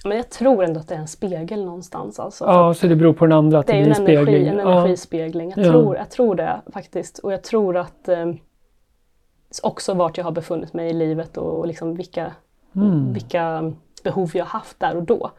[0.06, 2.20] Men jag tror ändå att det är en spegel någonstans.
[2.20, 4.44] Alltså, ja, så det beror på den andra att det, det blir en spegling?
[4.44, 5.54] Det är en energispegling.
[5.56, 5.72] Jag, ja.
[5.72, 7.20] tror, jag tror det faktiskt.
[7.20, 8.26] Och jag tror att eh,
[9.64, 12.32] också vart jag har befunnit mig i livet och liksom vilka,
[12.76, 13.14] mm.
[13.14, 15.32] vilka behov jag haft där och då.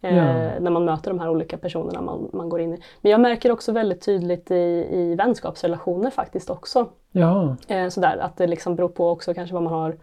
[0.00, 0.58] Eh, ja.
[0.60, 2.82] När man möter de här olika personerna man, man går in i.
[3.00, 6.88] Men jag märker också väldigt tydligt i, i vänskapsrelationer faktiskt också.
[7.12, 7.56] Ja.
[7.68, 9.96] Eh, sådär, att det liksom beror på också kanske vad man har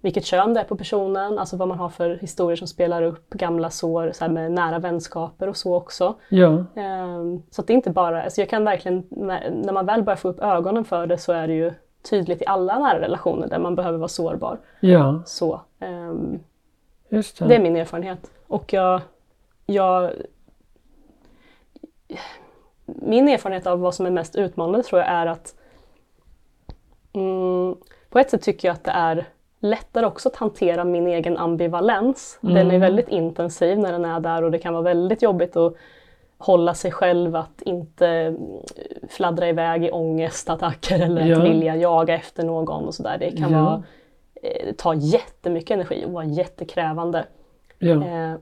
[0.00, 3.30] vilket kön det är på personen, alltså vad man har för historier som spelar upp
[3.30, 6.14] gamla sår så med nära vänskaper och så också.
[6.28, 6.64] Ja.
[6.74, 10.16] Um, så att det är inte bara, alltså jag kan verkligen, när, man väl börjar
[10.16, 11.72] få upp ögonen för det så är det ju
[12.10, 14.58] tydligt i alla nära relationer där man behöver vara sårbar.
[14.80, 15.22] Ja.
[15.26, 15.60] Så,
[17.08, 17.44] Just det.
[17.44, 18.30] det är min erfarenhet.
[18.46, 19.00] Och jag
[19.70, 20.12] jag...
[22.84, 25.54] Min erfarenhet av vad som är mest utmanande tror jag är att
[27.12, 27.76] mm,
[28.08, 29.28] på ett sätt tycker jag att det är
[29.60, 32.38] lättare också att hantera min egen ambivalens.
[32.42, 32.54] Mm.
[32.54, 32.80] Den är mm.
[32.80, 35.74] väldigt intensiv när den är där och det kan vara väldigt jobbigt att
[36.38, 38.36] hålla sig själv att inte
[39.08, 41.38] fladdra iväg i ångestattacker eller ja.
[41.38, 43.16] att vilja jaga efter någon och sådär.
[43.18, 43.64] Det kan ja.
[43.64, 43.82] vara,
[44.42, 47.24] eh, ta jättemycket energi och vara jättekrävande.
[47.78, 47.92] Ja.
[47.92, 48.34] Eh,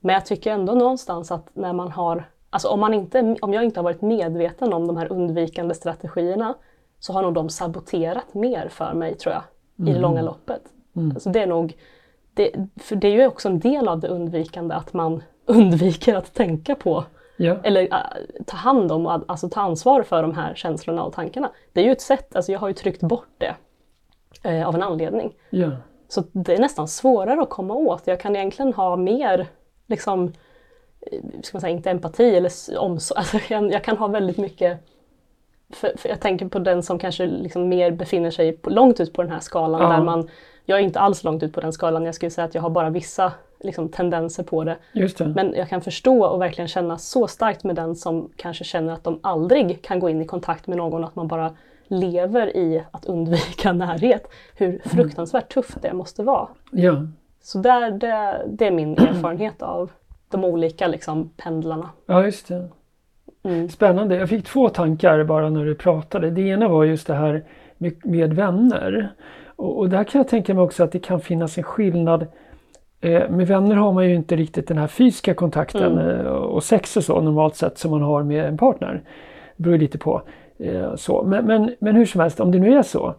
[0.00, 3.64] men jag tycker ändå någonstans att när man har, alltså om, man inte, om jag
[3.64, 6.54] inte har varit medveten om de här undvikande strategierna
[6.98, 9.42] så har nog de saboterat mer för mig tror jag,
[9.78, 9.90] mm.
[9.90, 10.62] i det långa loppet.
[10.96, 11.10] Mm.
[11.10, 11.76] Alltså det är nog,
[12.34, 16.34] det, för det är ju också en del av det undvikande att man undviker att
[16.34, 17.04] tänka på
[17.36, 17.56] ja.
[17.62, 17.98] eller äh,
[18.46, 21.50] ta hand om, alltså ta ansvar för de här känslorna och tankarna.
[21.72, 23.54] Det är ju ett sätt, alltså jag har ju tryckt bort det
[24.42, 25.34] eh, av en anledning.
[25.50, 25.70] Ja.
[26.08, 28.06] Så det är nästan svårare att komma åt.
[28.06, 29.46] Jag kan egentligen ha mer,
[29.86, 30.32] liksom,
[31.00, 33.18] eh, ska man säga, inte empati eller omsorg.
[33.18, 34.80] Alltså jag, jag kan ha väldigt mycket
[35.70, 39.12] för, för, jag tänker på den som kanske liksom mer befinner sig på, långt ut
[39.12, 39.88] på den här skalan Ja.
[39.88, 40.28] där man
[40.68, 42.04] jag är inte alls långt ut på den skalan.
[42.04, 44.76] Jag skulle säga att jag har bara vissa liksom, tendenser på det.
[44.92, 45.26] Det.
[45.26, 49.04] Men jag kan förstå och verkligen känna så starkt med den som kanske känner att
[49.04, 51.56] de aldrig kan gå in i kontakt med någon, att man bara
[51.88, 54.28] lever i att undvika närhet.
[54.56, 56.48] Hur fruktansvärt tufft det måste vara.
[56.70, 57.06] ja.
[57.42, 59.90] Så där, det, det är min erfarenhet av
[60.30, 61.90] de olika liksom, pendlarna.
[62.06, 62.68] ja, just det.
[63.46, 63.68] Mm.
[63.68, 64.16] Spännande.
[64.16, 66.30] Jag fick två tankar bara när du pratade.
[66.30, 67.44] Det ena var just det här
[67.78, 69.12] med, med vänner.
[69.56, 72.26] Och, och där kan jag tänka mig också att det kan finnas en skillnad.
[73.00, 76.26] Eh, med vänner har man ju inte riktigt den här fysiska kontakten Mm.
[76.26, 79.02] eh, och sex och så normalt sett som man har med en partner.
[79.56, 80.22] Det beror lite på.
[80.58, 81.22] Eh, så.
[81.22, 83.14] Men, men, men hur som helst, om det nu är så.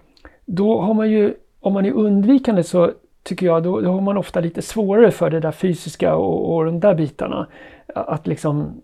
[0.46, 2.92] Då har man ju, om man är undvikande så
[3.24, 6.66] tycker jag, då, då har man ofta lite svårare för det där fysiska och, och
[6.66, 7.48] de där bitarna.
[7.96, 8.82] Att liksom,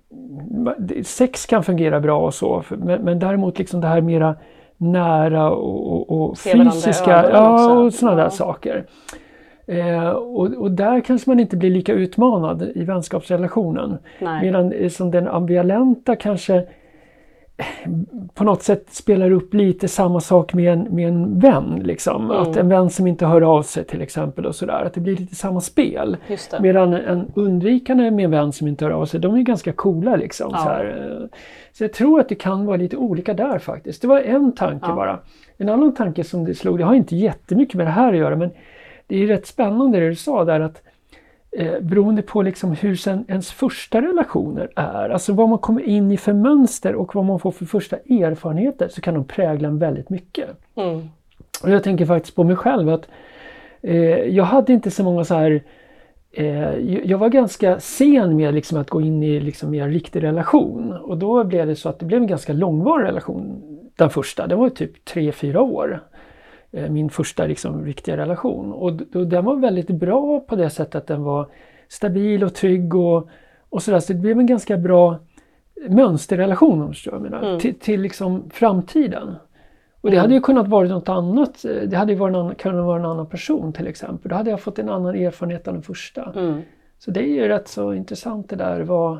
[1.03, 4.35] sex kan fungera bra och så, men, men däremot liksom det här mera
[4.77, 8.29] nära och, och, och fysiska, ja och sådana där Ja.
[8.29, 8.85] saker.
[9.67, 13.97] Eh, och, och där kanske man inte blir lika utmanad i vänskapsrelationen.
[14.21, 14.45] Nej.
[14.45, 16.63] Medan eh, som den ambivalenta kanske
[18.33, 21.81] på något sätt spelar upp lite samma sak med en, med en vän.
[21.83, 22.31] Liksom.
[22.31, 22.37] Mm.
[22.37, 24.85] Att en vän som inte hör av sig till exempel och sådär.
[24.85, 26.17] Att det blir lite samma spel.
[26.61, 30.15] Medan en undvikande med en vän som inte hör av sig, de är ganska coola
[30.15, 30.49] liksom.
[30.51, 30.57] Ja.
[30.57, 31.29] Så, här.
[31.71, 34.01] så jag tror att det kan vara lite olika där faktiskt.
[34.01, 34.95] Det var en tanke Ja.
[34.95, 35.19] bara.
[35.57, 38.35] En annan tanke som det slog, det har inte jättemycket med det här att göra
[38.35, 38.49] men
[39.07, 40.81] det är rätt spännande det du sa där att
[41.57, 46.11] eh, beroende på liksom hur sen ens första relationer är, alltså vad man kommer in
[46.11, 49.79] i för mönster och vad man får för första erfarenheter så kan de prägla en
[49.79, 50.49] väldigt mycket.
[50.75, 51.09] Mm.
[51.63, 53.07] Och jag tänker faktiskt på mig själv att
[53.81, 55.63] eh, jag hade inte så många så här
[56.31, 60.93] eh, jag var ganska sen med liksom att gå in i liksom mer riktig relation
[60.93, 63.63] och då blev det så att det blev en ganska långvarig relation.
[63.95, 65.99] Den första, det var typ 3-4 år.
[66.73, 70.95] Eh, Min första liksom riktiga relation och och den var väldigt bra på det sättet
[70.95, 71.47] att den var
[71.87, 73.27] stabil och trygg och,
[73.69, 73.99] och sådär.
[73.99, 75.17] Så det blev en ganska bra
[75.89, 77.59] mönsterrelation om du menar, Mm.
[77.59, 79.35] till, till liksom framtiden.
[80.01, 80.21] Och det Mm.
[80.21, 81.65] hade ju kunnat vara något annat.
[81.65, 84.29] eh, Det hade ju varit en annan, kunnat vara en annan person till exempel.
[84.29, 86.33] Då hade jag fått en annan erfarenhet av den första.
[86.35, 86.61] Mm.
[86.99, 89.17] Så det är ju rätt så intressant det där vad,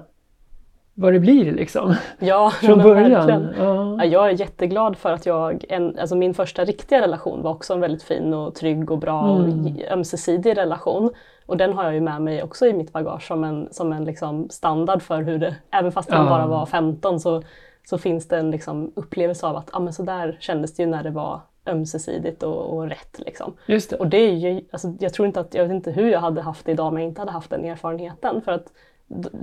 [0.93, 1.95] vad det blir liksom.
[2.19, 3.53] Ja, Från början.
[3.57, 3.95] Ja.
[3.99, 7.73] Ja, jag är jätteglad för att jag, en, alltså min första riktiga relation var också
[7.73, 9.63] en väldigt fin och trygg och bra och Mm.
[9.75, 11.09] g- ömsesidig relation.
[11.45, 14.05] Och den har jag ju med mig också i mitt bagage som en, som en
[14.05, 16.29] liksom standard för hur det, även fast man Ja.
[16.29, 17.41] bara var 15 så,
[17.85, 20.89] så finns det en liksom upplevelse av att ah, men så där kändes det ju
[20.89, 23.19] när det var ömsesidigt och, och rätt.
[23.19, 23.53] Liksom.
[23.65, 23.95] Just det.
[23.95, 26.41] Och det är ju, alltså, jag tror inte att, jag vet inte hur jag hade
[26.41, 28.41] haft det idag om jag inte hade haft den erfarenheten.
[28.41, 28.65] För att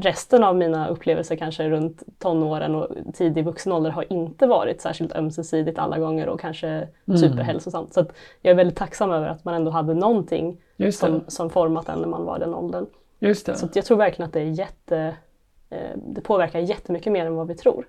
[0.00, 5.16] resten av mina upplevelser kanske runt tonåren och tidig vuxen ålder har inte varit särskilt
[5.16, 7.18] ömsesidigt alla gånger och kanske Mm.
[7.18, 7.94] superhälsosamt.
[7.94, 10.60] Så att jag är väldigt tacksam över att man ändå hade någonting
[10.92, 12.86] som, som format en när man var den åldern.
[13.18, 13.54] Just det.
[13.54, 15.14] Så jag tror verkligen att det är jätte,
[15.70, 17.84] eh, det påverkar jättemycket mer än vad vi tror.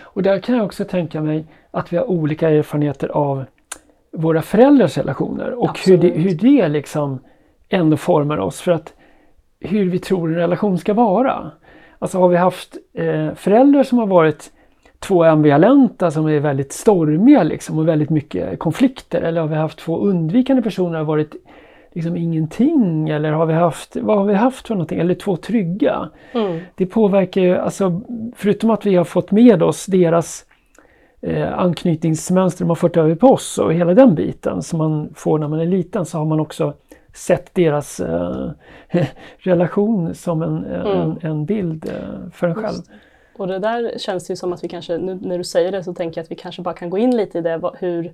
[0.00, 3.44] Och där kan jag också tänka mig att vi har olika erfarenheter av
[4.12, 7.18] våra föräldrars relationer och hur det, hur det liksom
[7.68, 8.94] ändå formar oss för att
[9.60, 11.50] hur vi tror en relation ska vara.
[11.98, 14.50] Alltså har vi haft eh, föräldrar som har varit
[14.98, 19.78] två ambivalenta som är väldigt stormiga liksom och väldigt mycket konflikter eller har vi haft
[19.78, 21.34] två undvikande personer som har varit
[21.92, 24.98] liksom ingenting eller har vi haft, vad har vi haft för någonting?
[24.98, 26.10] Eller två trygga.
[26.32, 26.60] Mm.
[26.74, 28.00] Det påverkar ju, alltså
[28.36, 30.44] förutom att vi har fått med oss deras
[31.20, 35.38] eh, anknytningsmönster de har fört över på oss och hela den biten som man får
[35.38, 36.74] när man är liten så har man också
[37.14, 38.50] sett deras eh,
[39.38, 42.76] relation som en, en, en bild eh, för en själv.
[43.36, 45.94] Och det där känns ju som att vi kanske, nu när du säger det så
[45.94, 48.12] tänker jag att vi kanske bara kan gå in lite i det, hur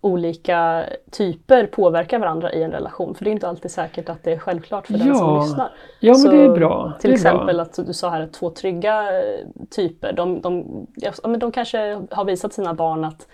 [0.00, 3.14] olika typer påverkar varandra i en relation.
[3.14, 5.14] För det är inte alltid säkert att det är självklart för den Ja.
[5.14, 5.70] som lyssnar.
[6.00, 6.92] Ja men Så det är bra.
[7.00, 7.62] Till är exempel bra.
[7.62, 10.64] att du sa här att två trygga eh, typer, de, de,
[10.96, 13.28] ja, men de kanske har visat sina barn att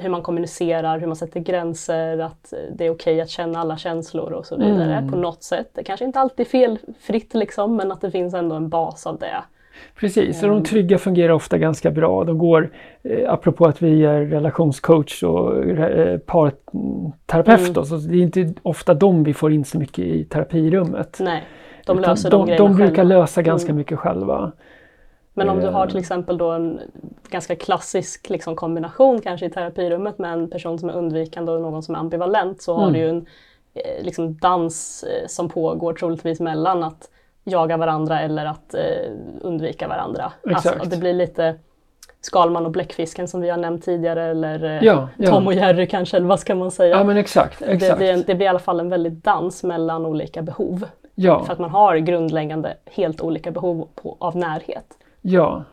[0.00, 4.32] hur man kommunicerar, hur man sätter gränser, att det är okej att känna alla känslor
[4.32, 5.10] och så vidare Mm.
[5.10, 5.70] på något sätt.
[5.74, 9.18] Det kanske inte alltid är felfritt liksom, men att det finns ändå en bas av
[9.18, 9.42] det.
[10.00, 10.62] Precis, och Mm.
[10.62, 12.24] de trygga fungerar ofta ganska bra.
[12.24, 12.70] De går,
[13.02, 17.72] eh, apropå att vi är relationscoach och eh, parterapeut, Mm.
[17.72, 21.18] då, så det är inte ofta de vi får in så mycket i terapirummet.
[21.20, 21.42] Nej,
[21.86, 23.18] de löser de, de, grejerna de brukar själva.
[23.18, 23.76] lösa ganska Mm.
[23.78, 24.52] mycket själva.
[25.38, 25.88] Men om du har Eh.
[25.90, 26.80] till exempel då en
[27.30, 31.82] ganska klassisk liksom, kombination kanske i terapirummet med en person som är undvikande och någon
[31.82, 32.92] som är ambivalent så har Mm.
[32.92, 33.26] du ju en
[33.74, 37.10] eh, liksom, dans eh, som pågår troligtvis mellan att
[37.44, 40.32] jaga varandra eller att eh, undvika varandra.
[40.44, 40.82] Alltså, Exakt.
[40.82, 41.54] att det blir lite
[42.20, 45.30] Skalman och bläckfisken som vi har nämnt tidigare eller eh, Ja, ja.
[45.30, 46.96] Tom och Jerry kanske, eller vad ska man säga?
[46.96, 47.58] Ja men exakt.
[47.58, 47.98] det, exakt.
[47.98, 50.84] det, det blir i alla fall en väldig dans mellan olika behov.
[51.14, 54.84] ja, För att man har grundläggande helt olika behov på, av närhet.
[55.26, 55.64] Ja.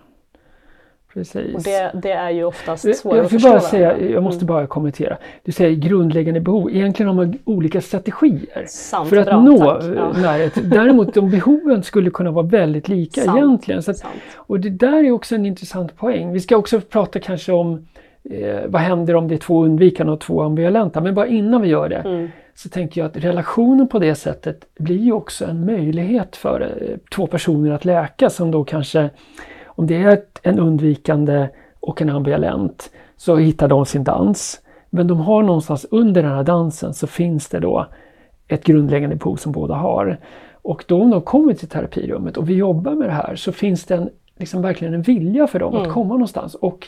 [1.14, 1.56] Precis.
[1.56, 4.48] Och det, det är ju oftast jag att förstå bara säga, jag måste Mm.
[4.56, 5.18] bara kommentera.
[5.44, 6.72] Du säger grundläggande behov.
[6.72, 9.84] Egentligen har man olika strategier Sant, för att bra, nå tack.
[9.84, 10.12] eh, Ja.
[10.22, 10.54] närhet.
[10.64, 13.38] Däremot de behoven skulle kunna vara väldigt lika Sant.
[13.38, 13.80] egentligen.
[13.88, 16.34] Att, och det där är också en intressant poäng.
[16.34, 17.88] Vi ska också prata kanske om
[18.30, 21.02] eh, vad händer om det är två undvikande och två ambivalenta.
[21.02, 22.28] Men bara innan vi gör det Mm.
[22.56, 26.98] så tänker jag att relationen på det sättet blir ju också en möjlighet för eh,
[27.16, 29.10] två personer att läka som då kanske,
[29.66, 31.48] om det är ett, en undvikande
[31.80, 34.60] och en ambivalent, så hittar de sin dans.
[34.90, 37.86] Men de har någonstans under den här dansen så finns det då
[38.48, 40.18] ett grundläggande behov som båda har.
[40.62, 43.86] Och då om de kommer till terapirummet och vi jobbar med det här så finns
[43.86, 45.88] det en, liksom verkligen en vilja för dem Mm.
[45.88, 46.56] att komma någonstans.
[46.56, 46.88] Och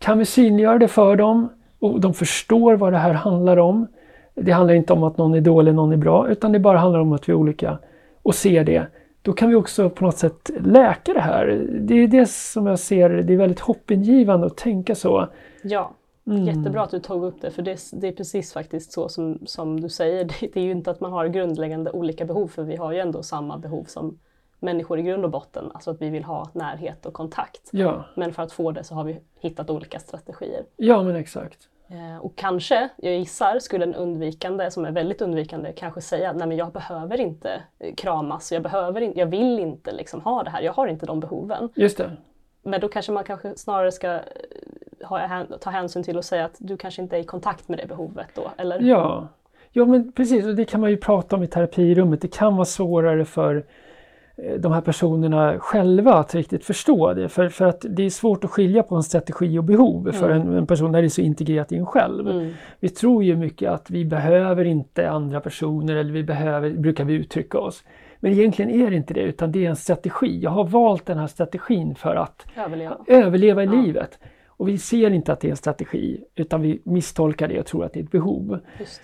[0.00, 3.86] kan vi synliggöra det för dem och de förstår vad det här handlar om.
[4.34, 7.00] Det handlar inte om att någon är dålig, någon är bra, utan det bara handlar
[7.00, 7.78] om att vi är olika
[8.22, 8.86] och ser det.
[9.22, 11.66] Då kan vi också på något sätt läka det här.
[11.80, 15.28] Det är det som jag ser, det är väldigt hoppingivande att tänka så.
[15.62, 15.90] Ja,
[16.26, 16.44] Mm.
[16.44, 19.80] jättebra att du tog upp det för det, det är precis faktiskt så som, som
[19.80, 20.24] du säger.
[20.24, 22.98] Det, det är ju inte att man har grundläggande olika behov för vi har ju
[22.98, 24.18] ändå samma behov som
[24.60, 25.70] människor i grund och botten.
[25.74, 27.68] Alltså att vi vill ha närhet och kontakt.
[27.70, 30.64] Ja, Men för att få det så har vi hittat olika strategier.
[30.76, 31.68] ja men exakt.
[31.88, 36.48] Eh, Och kanske, jag gissar, skulle en undvikande som är väldigt undvikande kanske säga nej
[36.48, 40.50] men jag behöver inte eh, kramas, jag, behöver in, jag vill inte liksom ha det
[40.50, 41.68] här, jag har inte de behoven.
[41.74, 42.10] Just det.
[42.62, 44.20] Men då kanske man kanske snarare ska eh,
[45.02, 47.86] ha, ta hänsyn till och säga att du kanske inte är i kontakt med det
[47.86, 48.80] behovet då, eller?
[48.80, 49.28] Ja.
[49.72, 50.46] ja, men precis.
[50.46, 52.20] Och det kan man ju prata om i terapirummet.
[52.20, 53.64] Det kan vara svårare för
[54.58, 57.28] de här personerna själva att riktigt förstå det.
[57.28, 60.52] För, för att det är svårt att skilja på en strategi och behov för en,
[60.56, 62.28] en person när det är så integrerat i en själv.
[62.28, 62.50] Mm.
[62.80, 67.14] Vi tror ju mycket att vi behöver inte andra personer eller vi behöver, brukar vi
[67.14, 67.84] uttrycka oss.
[68.20, 70.40] Men egentligen är det inte det utan det är en strategi.
[70.42, 72.96] Jag har valt den här strategin för att Överleva.
[73.06, 73.72] överleva i Ja.
[73.72, 74.18] livet.
[74.46, 77.84] Och vi ser inte att det är en strategi utan vi misstolkar det och tror
[77.84, 78.58] att det är ett behov.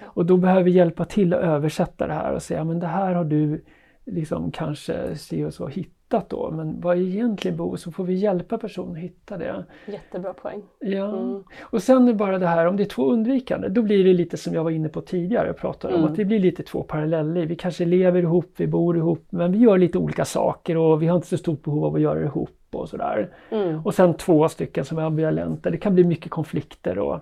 [0.04, 3.14] Och då behöver vi hjälpa till att översätta det här och säga men det här
[3.14, 3.64] har du
[4.06, 6.50] liksom kanske se och så hittat då.
[6.50, 7.76] Men vad är egentligen behov?
[7.76, 9.64] Så får vi hjälpa personen att hitta det.
[9.86, 10.62] Jättebra poäng.
[10.80, 11.18] Ja.
[11.18, 11.44] Mm.
[11.60, 14.36] Och sen är bara det här om det är två undvikande, då blir det lite
[14.36, 16.10] som jag var inne på tidigare och pratade om Mm.
[16.12, 17.48] att det blir lite två parallellliv.
[17.48, 21.06] Vi kanske lever ihop, vi bor ihop, men vi gör lite olika saker och vi
[21.06, 23.30] har inte så stort behov av att göra det ihop och sådär.
[23.50, 23.80] Mm.
[23.86, 27.20] Och sen två stycken som är ambivalenta, det kan bli mycket konflikter och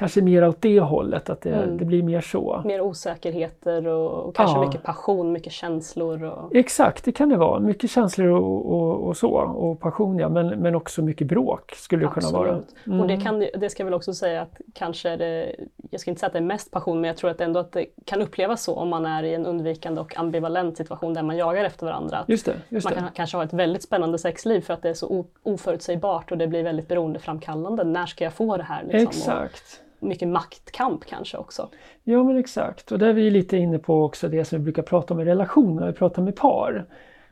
[0.00, 1.76] kanske mer åt det hållet, att det, Mm.
[1.78, 2.62] det blir mer så.
[2.64, 4.66] Mer osäkerheter och, och kanske Ja.
[4.66, 6.24] mycket passion, mycket känslor.
[6.24, 7.60] Och, Exakt, det kan det vara.
[7.60, 12.04] Mycket känslor och, och, och så, och passion ja, men, men också mycket bråk skulle
[12.06, 12.50] det kunna vara.
[12.56, 13.00] Absolut.
[13.00, 15.56] Och det, kan, det ska jag väl också säga att kanske är det,
[15.90, 17.72] jag ska inte säga att det är mest passion, men jag tror att ändå att
[17.72, 21.36] det kan upplevas så om man är i en undvikande och ambivalent situation där man
[21.36, 22.24] jagar efter varandra.
[22.28, 23.00] Just det, just man det.
[23.00, 26.46] kan kanske ha ett väldigt spännande sexliv för att det är så oförutsägbart och det
[26.46, 27.84] blir väldigt beroendeframkallande.
[27.84, 28.82] När ska jag få det här?
[28.82, 29.00] Liksom?
[29.08, 29.80] Exakt.
[30.00, 31.68] Mycket maktkamp kanske också.
[32.04, 32.92] Ja men exakt.
[32.92, 35.24] Och där är vi lite inne på också det som vi brukar prata om i
[35.24, 36.86] relationer, vi pratar med par.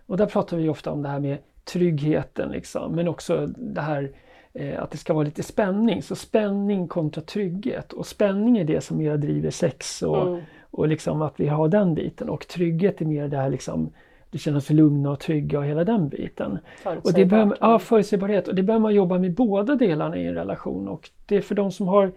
[0.06, 4.10] Och där pratar vi ofta om det här med tryggheten liksom, men också det här
[4.52, 6.02] eh, att det ska vara lite spänning.
[6.02, 7.92] Så spänning kontra trygghet.
[7.92, 10.40] Och spänning är det som mer driver sex och, Mm.
[10.70, 12.28] och liksom att vi har den biten.
[12.28, 13.92] Och trygghet är mer det här liksom,
[14.30, 16.52] du känner sig lugna och trygga och hela den biten.
[16.52, 16.58] Och
[16.94, 17.58] det Förutsägbart.
[17.60, 18.48] ja, förutsägbarhet.
[18.48, 20.88] Och det behöver man jobba med båda delarna i en relation.
[20.88, 22.12] Och det är för de som har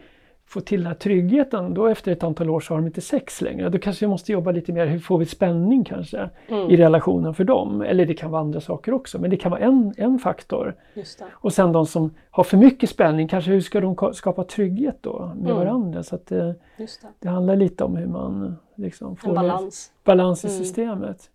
[0.51, 3.41] fått till den här tryggheten, då efter ett antal år så har de inte sex
[3.41, 3.69] längre.
[3.69, 6.69] Då kanske vi måste jobba lite mer, hur får vi spänning kanske Mm.
[6.69, 7.81] i relationen för dem?
[7.81, 10.75] Eller det kan vara andra saker också, men det kan vara en, en faktor.
[10.93, 11.05] Det.
[11.31, 14.97] Och sen de som har för mycket spänning, kanske hur ska de ka- skapa trygghet
[15.01, 15.55] då med Mm.
[15.57, 16.03] varandra?
[16.03, 17.07] Så det, Just det.
[17.19, 19.91] det handlar lite om hur man liksom får En det- balans.
[20.03, 20.59] balans i Mm.
[20.59, 21.29] systemet.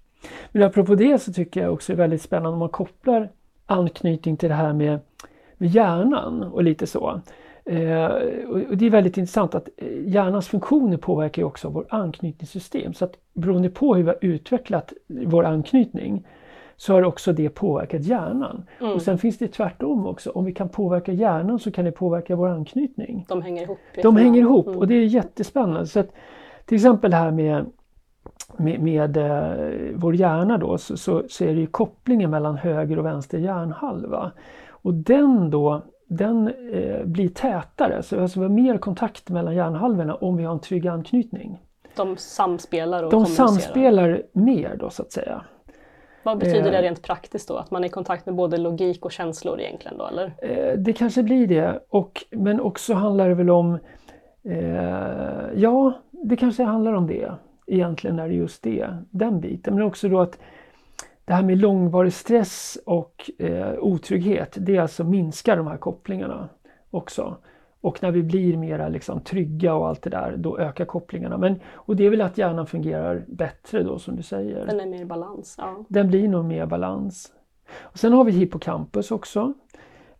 [0.52, 3.30] Men apropå det så tycker jag också är väldigt spännande om man kopplar
[3.66, 4.98] anknytning till det här med,
[5.56, 7.20] med hjärnan och lite så.
[7.66, 8.06] Eh,
[8.48, 12.94] och det är väldigt intressant att eh, hjärnans funktioner påverkar också vårt anknytningssystem.
[12.94, 16.26] Så att beroende på hur vi har utvecklat vår anknytning
[16.76, 18.64] så har också det påverkat hjärnan.
[18.80, 18.92] Mm.
[18.92, 20.30] Och sen finns det tvärtom också.
[20.30, 23.26] Om vi kan påverka hjärnan så kan det påverka vår anknytning.
[23.28, 23.78] De hänger ihop.
[24.02, 24.78] De hänger ihop Mm.
[24.78, 25.86] och det är jättespännande.
[25.86, 26.10] Så att,
[26.64, 27.66] till exempel det här med
[28.56, 32.98] med, med eh, vår hjärna då så, så, så, är det ju kopplingen mellan höger
[32.98, 34.32] och vänster hjärnhalva.
[34.68, 40.14] Och den då den eh, blir tätare, så alltså vi har mer kontakt mellan hjärnhalvorna
[40.14, 41.58] om vi har en trygg anknytning.
[41.96, 45.44] De samspelar och De samspelar mer då så att säga.
[46.22, 46.82] Vad betyder det eh.
[46.82, 47.56] rent praktiskt då?
[47.56, 50.34] Att man är i kontakt med både logik och känslor egentligen då eller?
[50.42, 53.78] Eh, det kanske blir det, och, men också handlar det väl om
[54.44, 57.32] eh, Ja, det kanske handlar om det.
[57.66, 59.74] Egentligen är det just det, den biten.
[59.74, 60.38] Men också då att
[61.26, 66.48] det här med långvarig stress och eh, otrygghet, det alltså minskar de här kopplingarna
[66.90, 67.36] också.
[67.80, 71.38] Och när vi blir mera liksom trygga och allt det där, då ökar kopplingarna.
[71.38, 74.66] Men, och det är väl att hjärnan fungerar bättre då som du säger.
[74.66, 75.54] Den är mer i balans.
[75.58, 75.84] Ja.
[75.88, 77.32] Den blir nog mer balans.
[77.78, 79.54] Och sen har vi hippocampus också.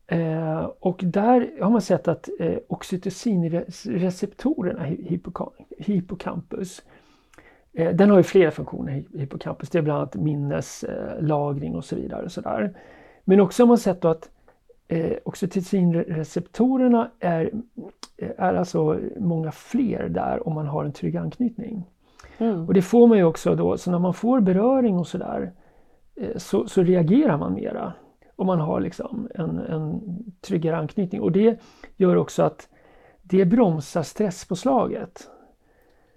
[0.06, 5.20] Eh, och där har man sett att eh, oxytocinreceptorerna i
[5.78, 6.82] hippocampus
[7.76, 9.70] den har ju flera funktioner, hippocampus.
[9.70, 12.24] Det är bland annat minneslagring och så vidare.
[12.24, 12.78] Och så där.
[13.24, 14.30] Men också har man sett att
[14.88, 17.50] eh, oxytocinreceptorerna är,
[18.18, 21.84] är alltså många fler där om man har en trygg anknytning.
[22.38, 22.66] Mm.
[22.66, 25.52] Och det får man ju också då, så när man får beröring och sådär
[26.16, 27.92] eh, så, så reagerar man mera.
[28.36, 30.00] Om man har liksom en, en
[30.40, 31.20] tryggare anknytning.
[31.20, 31.60] Och det
[31.96, 32.68] gör också att
[33.22, 35.30] det bromsar stresspåslaget.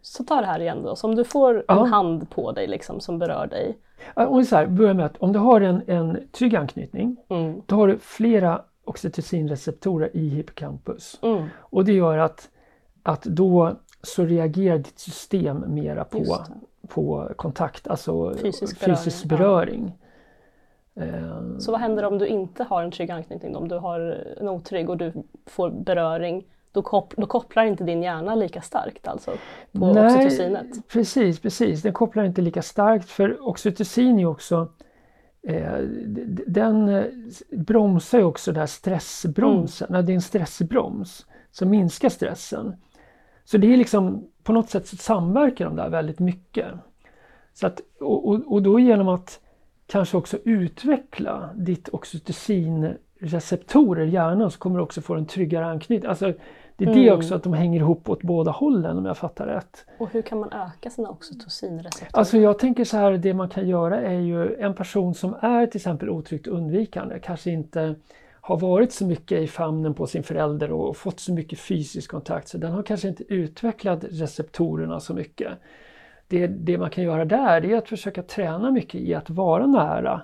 [0.09, 1.85] Så ta det här igen då, så om du får ja.
[1.85, 3.77] en hand på dig liksom, som berör dig.
[4.37, 7.61] Vi så här, börjar med att om du har en, en trygg anknytning, mm.
[7.65, 11.19] då har du flera oxytocinreceptorer i hippocampus.
[11.21, 11.45] Mm.
[11.57, 12.49] Och det gör att,
[13.03, 16.37] att då så reagerar ditt system mera på,
[16.87, 18.95] på kontakt, alltså fysisk beröring.
[18.97, 19.97] Fysisk beröring.
[20.93, 21.59] Ja.
[21.59, 23.55] Så vad händer om du inte har en trygg anknytning?
[23.55, 25.13] Om du har en otrygg och du
[25.45, 29.31] får beröring då, kop då, kopplar inte din hjärna lika starkt alltså
[29.71, 30.87] på Nej, oxytocinet?
[30.87, 31.81] Precis, precis.
[31.81, 34.71] Den kopplar inte lika starkt för oxytocin är också
[35.47, 35.77] eh,
[36.47, 37.05] den eh,
[37.51, 40.05] bromsar ju också den här stressbromsen, mm.
[40.05, 42.75] det är en stressbroms som minskar stressen.
[43.45, 46.67] Så det är liksom på något sätt samverkar de där väldigt mycket.
[47.53, 49.39] Så att, och, och, och då genom att
[49.87, 51.89] kanske också utveckla ditt
[53.19, 56.09] oxytocinreceptorer i hjärnan så kommer du också få en tryggare anknytning.
[56.09, 56.33] Alltså,
[56.77, 57.03] det är mm.
[57.03, 59.85] det också att de hänger ihop åt båda hållen om jag fattar rätt.
[59.97, 62.19] Och hur kan man öka sina oxytocinreceptorer?
[62.19, 65.67] Alltså jag tänker så här, det man kan göra är ju en person som är
[65.67, 67.95] till exempel otryggt undvikande, kanske inte
[68.41, 72.47] har varit så mycket i famnen på sin förälder och fått så mycket fysisk kontakt
[72.47, 75.51] så den har kanske inte utvecklat receptorerna så mycket.
[76.27, 80.21] Det, det man kan göra där är att försöka träna mycket i att vara nära.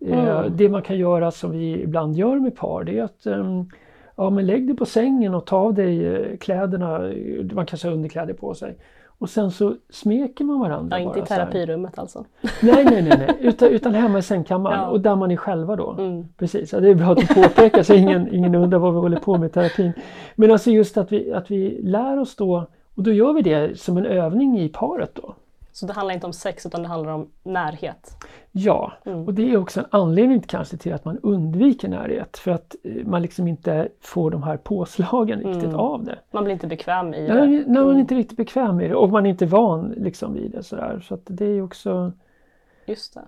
[0.00, 0.56] Eh, mm.
[0.56, 3.70] Det man kan göra som vi ibland gör med par det är att um,
[4.16, 7.12] ja men lägg dig på sängen och ta av dig eh, kläderna,
[7.54, 8.78] man kanske har underkläder på sig.
[9.18, 11.00] Och sen så smeker man varandra.
[11.00, 12.24] Ja, inte i terapirummet alltså?
[12.62, 13.36] Nej, nej, nej, nej.
[13.40, 14.88] Utan, utan hemma i sängkammaren ja.
[14.88, 15.96] och där man är själva då.
[15.98, 16.28] Mm.
[16.38, 19.16] Precis, ja, det är bra att du påpekar så ingen, ingen undrar vad vi håller
[19.20, 19.92] på med i terapin.
[20.34, 23.80] Men alltså just att vi, att vi lär oss då, och då gör vi det
[23.80, 25.34] som en övning i paret då.
[25.74, 28.16] Så det handlar inte om sex utan det handlar om närhet?
[28.52, 29.24] Ja, mm.
[29.24, 32.36] och det är också en anledning kanske till att man undviker närhet.
[32.36, 35.76] För att eh, man liksom inte får de här påslagen riktigt mm.
[35.76, 36.18] av det.
[36.30, 37.34] Man blir inte bekväm i det?
[37.34, 37.98] Nej, när man är mm.
[37.98, 40.62] inte riktigt bekväm i det och man är inte van liksom vid det.
[40.62, 41.00] Sådär.
[41.08, 42.12] Så det är också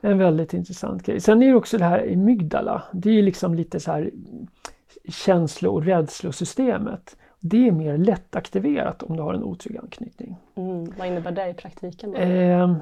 [0.00, 1.20] en väldigt intressant grej.
[1.20, 2.82] Sen är det också det här i mygdala.
[2.92, 4.10] Det är liksom lite så här
[5.08, 7.16] känslo och rädslosystemet.
[7.40, 10.36] Det är mer lättaktiverat om du har en otrygg anknytning.
[10.54, 10.92] Mm.
[10.98, 12.14] Vad innebär det i praktiken?
[12.14, 12.76] Eh,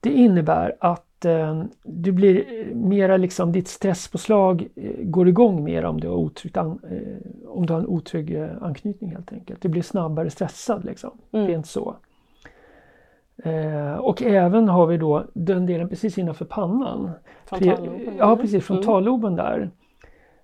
[0.00, 2.44] det innebär att eh, du blir
[2.74, 7.66] mera liksom, ditt stresspåslag eh, går igång mer om du har, otryggt an, eh, om
[7.66, 9.62] du har en otrygg eh, anknytning helt enkelt.
[9.62, 11.46] Du blir snabbare stressad liksom, mm.
[11.46, 11.96] rent så.
[13.44, 17.10] Eh, och även har vi då den delen precis innanför pannan.
[17.44, 18.16] Frontalloben?
[18.18, 19.44] Ja precis, frontalloben mm.
[19.44, 19.70] där.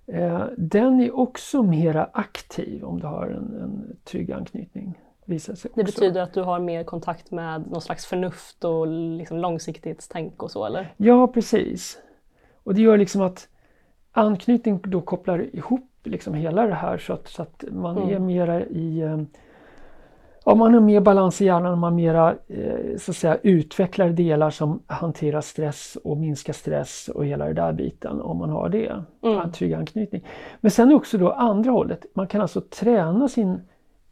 [0.07, 4.99] Eh, den är också mera aktiv om du har en, en trygg anknytning.
[5.25, 9.37] Visar sig det betyder att du har mer kontakt med någon slags förnuft och liksom
[9.37, 10.93] långsiktighetstänk och så eller?
[10.97, 11.99] Ja precis.
[12.63, 13.47] Och det gör liksom att
[14.11, 18.09] anknytning då kopplar ihop liksom hela det här så att, så att man mm.
[18.09, 19.21] är mera i eh,
[20.47, 24.49] om man har mer balans i hjärnan, man mera eh, så att säga, utvecklar delar
[24.49, 29.03] som hanterar stress och minskar stress och hela den där biten om man har det.
[29.23, 29.39] Mm.
[29.39, 30.23] En trygg anknytning.
[30.61, 33.61] Men sen också då andra hållet, man kan alltså träna sin,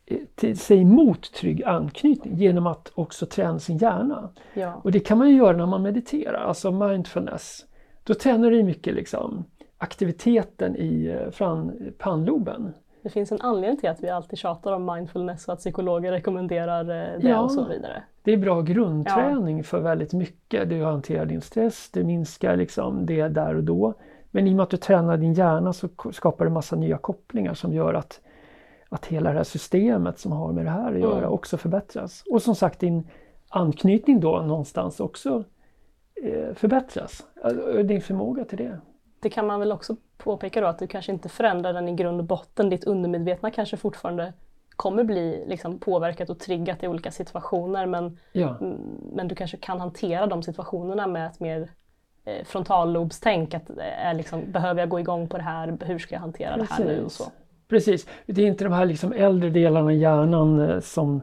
[0.06, 4.30] eh, till, sig mot trygg anknytning genom att också träna sin hjärna.
[4.54, 4.82] Ja.
[4.84, 7.66] Och det kan man ju göra när man mediterar, alltså mindfulness.
[8.04, 9.46] Då tränar du mycket liksom,
[9.78, 12.74] aktiviteten i eh, fram, pannloben
[13.04, 16.82] Det finns en anledning till att vi alltid tjatar om mindfulness och att psykologer rekommenderar
[16.82, 17.42] eh, det Ja.
[17.42, 18.04] och så vidare.
[18.24, 20.70] Det är bra grundträning för väldigt mycket.
[20.70, 23.94] Du hanterar din stress, du minskar liksom det där och då.
[24.32, 27.54] Men i och med att du tränar din hjärna så skapar det massa nya kopplingar
[27.54, 28.22] som gör att,
[28.90, 31.30] att hela det här systemet som har med det här att göra Mm.
[31.32, 32.24] också förbättras.
[32.32, 33.08] Och som sagt din
[33.50, 35.44] anknytning då någonstans också
[36.24, 37.26] eh, förbättras.
[37.86, 38.80] Din förmåga till det.
[39.20, 42.20] Det kan man väl också påpeka då att du kanske inte förändrar den i grund
[42.20, 42.70] och botten.
[42.70, 44.34] Ditt undermedvetna kanske fortfarande
[44.76, 48.78] kommer bli liksom påverkat och triggat i olika situationer men, Ja, mm,
[49.14, 51.70] men du kanske kan hantera de situationerna med ett mer
[52.26, 53.54] eh, frontallobstänk.
[53.54, 55.78] Att, eh, är liksom, behöver jag gå igång på det här?
[55.82, 57.04] Hur ska jag hantera det här nu?
[57.06, 57.24] Och så.
[57.70, 58.08] Precis.
[58.26, 61.22] Det är inte de här liksom äldre delarna i hjärnan eh, som,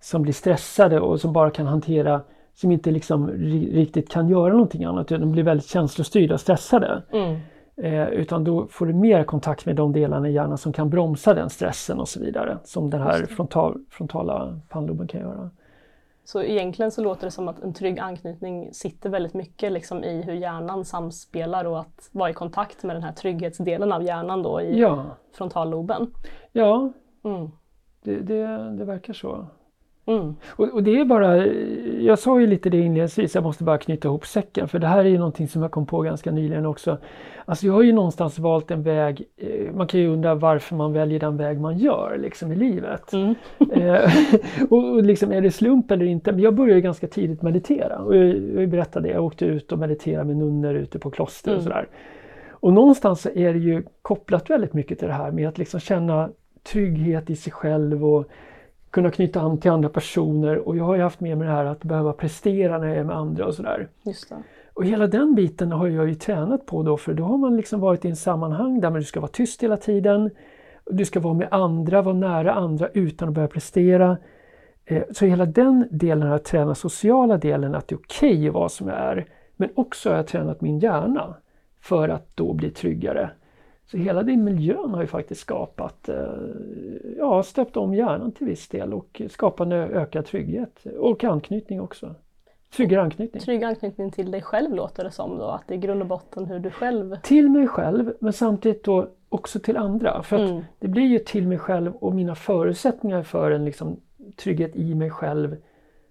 [0.00, 2.20] som blir stressade och som bara kan hantera,
[2.54, 5.08] som inte liksom ri- riktigt kan göra någonting annat.
[5.08, 7.02] De blir väldigt känslostyrda och stressade.
[7.12, 7.40] Mm.
[7.82, 11.34] Eh, utan då får du mer kontakt med de delarna i hjärnan som kan bromsa
[11.34, 12.58] den stressen och så vidare.
[12.64, 15.50] Som den här frontal, frontala pannloben kan göra.
[16.24, 20.22] Så egentligen så låter det som att en trygg anknytning sitter väldigt mycket liksom i
[20.22, 24.60] hur hjärnan samspelar och att vara i kontakt med den här trygghetsdelen av hjärnan då
[24.60, 26.06] i Ja, frontalloben.
[26.52, 26.92] ja
[27.24, 27.50] Mm.
[28.02, 28.46] det, det,
[28.78, 29.46] det verkar så.
[30.08, 30.34] Mm.
[30.48, 31.46] Och, och det är bara,
[32.00, 34.98] jag sa ju lite det inledningsvis, jag måste bara knyta ihop säcken för det här
[34.98, 36.98] är ju någonting som jag kom på ganska nyligen också.
[37.44, 40.92] Alltså jag har ju någonstans valt en väg, eh, man kan ju undra varför man
[40.92, 43.12] väljer den väg man gör liksom i livet.
[43.12, 43.34] Mm.
[43.72, 44.10] Eh,
[44.70, 46.32] och, och liksom är det slump eller inte?
[46.32, 49.78] Men jag började ganska tidigt meditera och jag, jag berättade det, jag åkte ut och
[49.78, 51.64] mediterade med nunnor ute på kloster och Mm.
[51.64, 51.88] sådär.
[52.60, 55.80] Och någonstans så är det ju kopplat väldigt mycket till det här med att liksom
[55.80, 56.30] känna
[56.72, 58.26] trygghet i sig själv och
[58.90, 61.64] kunna knyta an till andra personer och jag har ju haft med mig det här
[61.64, 63.88] att behöva prestera när jag är med andra och sådär.
[64.02, 64.36] Just det.
[64.74, 67.80] Och hela den biten har jag ju tränat på då för då har man liksom
[67.80, 70.30] varit i en sammanhang där man ska vara tyst hela tiden.
[70.90, 74.16] Du ska vara med andra, vara nära andra utan att börja prestera.
[74.84, 78.54] Eh, Så hela den delen har jag tränat, sociala delen, att det är okej att
[78.54, 79.26] vara som jag är.
[79.56, 81.34] Men också har jag tränat min hjärna
[81.80, 83.30] för att då bli tryggare.
[83.90, 86.16] Så hela den miljön har ju faktiskt skapat, eh,
[87.18, 92.14] ja, stöpt om hjärnan till viss del och skapat en ökad trygghet och anknytning också.
[92.76, 93.42] Tryggare anknytning.
[93.42, 96.46] Trygg anknytning till dig själv låter det som då, att det är grund och botten
[96.46, 97.16] hur du själv...
[97.22, 100.22] till mig själv men samtidigt då också till andra.
[100.22, 100.64] För att Mm.
[100.78, 104.00] det blir ju till mig själv och mina förutsättningar för en liksom,
[104.36, 105.56] trygghet i mig själv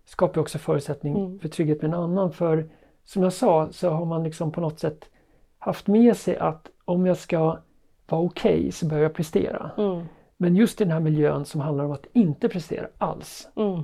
[0.05, 1.39] skapar också förutsättning Mm.
[1.39, 2.32] för trygghet med en annan.
[2.32, 2.65] För
[3.03, 5.05] som jag sa så har man liksom på något sätt
[5.59, 7.57] haft med sig att om jag ska
[8.08, 9.72] vara okej så behöver jag prestera.
[9.78, 10.05] Mm.
[10.38, 13.84] Men just i den här miljön som handlar om att inte prestera alls Mm.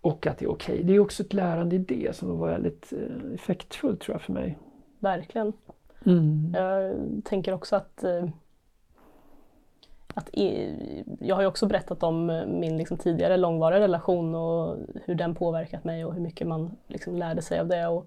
[0.00, 0.82] och att det är okej.
[0.84, 4.32] Det är också ett lärande i det som var väldigt eh, effektfullt tror jag för
[4.32, 4.58] mig.
[4.98, 5.52] Verkligen.
[6.06, 6.52] Mm.
[6.54, 8.24] Jag tänker också att, eh,
[10.14, 10.30] att
[11.20, 15.34] jag har ju också berättat om eh, min liksom tidigare långvariga relation och hur den
[15.34, 17.86] påverkat mig och hur mycket man liksom lärde sig av det.
[17.86, 18.06] Och,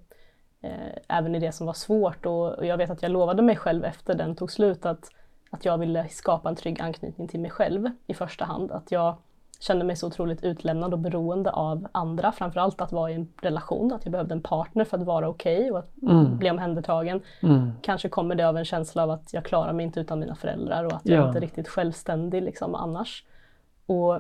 [0.62, 0.72] eh,
[1.08, 2.26] även i det som var svårt.
[2.26, 5.12] Och, och jag vet att jag lovade mig själv efter den tog slut att,
[5.50, 8.72] att jag ville skapa en trygg anknytning till mig själv i första hand.
[8.72, 9.16] Att jag
[9.60, 12.32] kände mig så otroligt utlämnad och beroende av andra.
[12.32, 15.72] Framförallt att vara i en relation, att jag behövde en partner för att vara okej
[15.72, 16.38] och att Mm.
[16.38, 17.22] bli omhändertagen.
[17.42, 17.72] Mm.
[17.82, 20.84] Kanske kommer det av en känsla av att jag klarar mig inte utan mina föräldrar
[20.84, 21.28] och att jag Ja.
[21.28, 23.24] inte är riktigt självständig liksom annars.
[23.86, 24.20] Och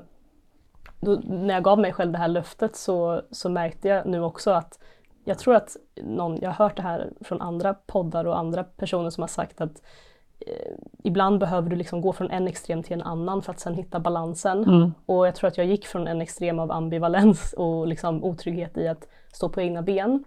[0.99, 4.51] då, när jag gav mig själv det här löftet så, så märkte jag nu också
[4.51, 4.79] att
[5.25, 9.09] jag tror att någon, jag har hört det här från andra poddar och andra personer
[9.09, 9.81] som har sagt att
[11.03, 13.99] ibland behöver du liksom gå från en extrem till en annan för att sen hitta
[13.99, 14.63] balansen.
[14.63, 14.93] Mm.
[15.05, 18.87] Och jag tror att jag gick från en extrem av ambivalens och liksom otrygghet i
[18.87, 20.23] att stå på egna ben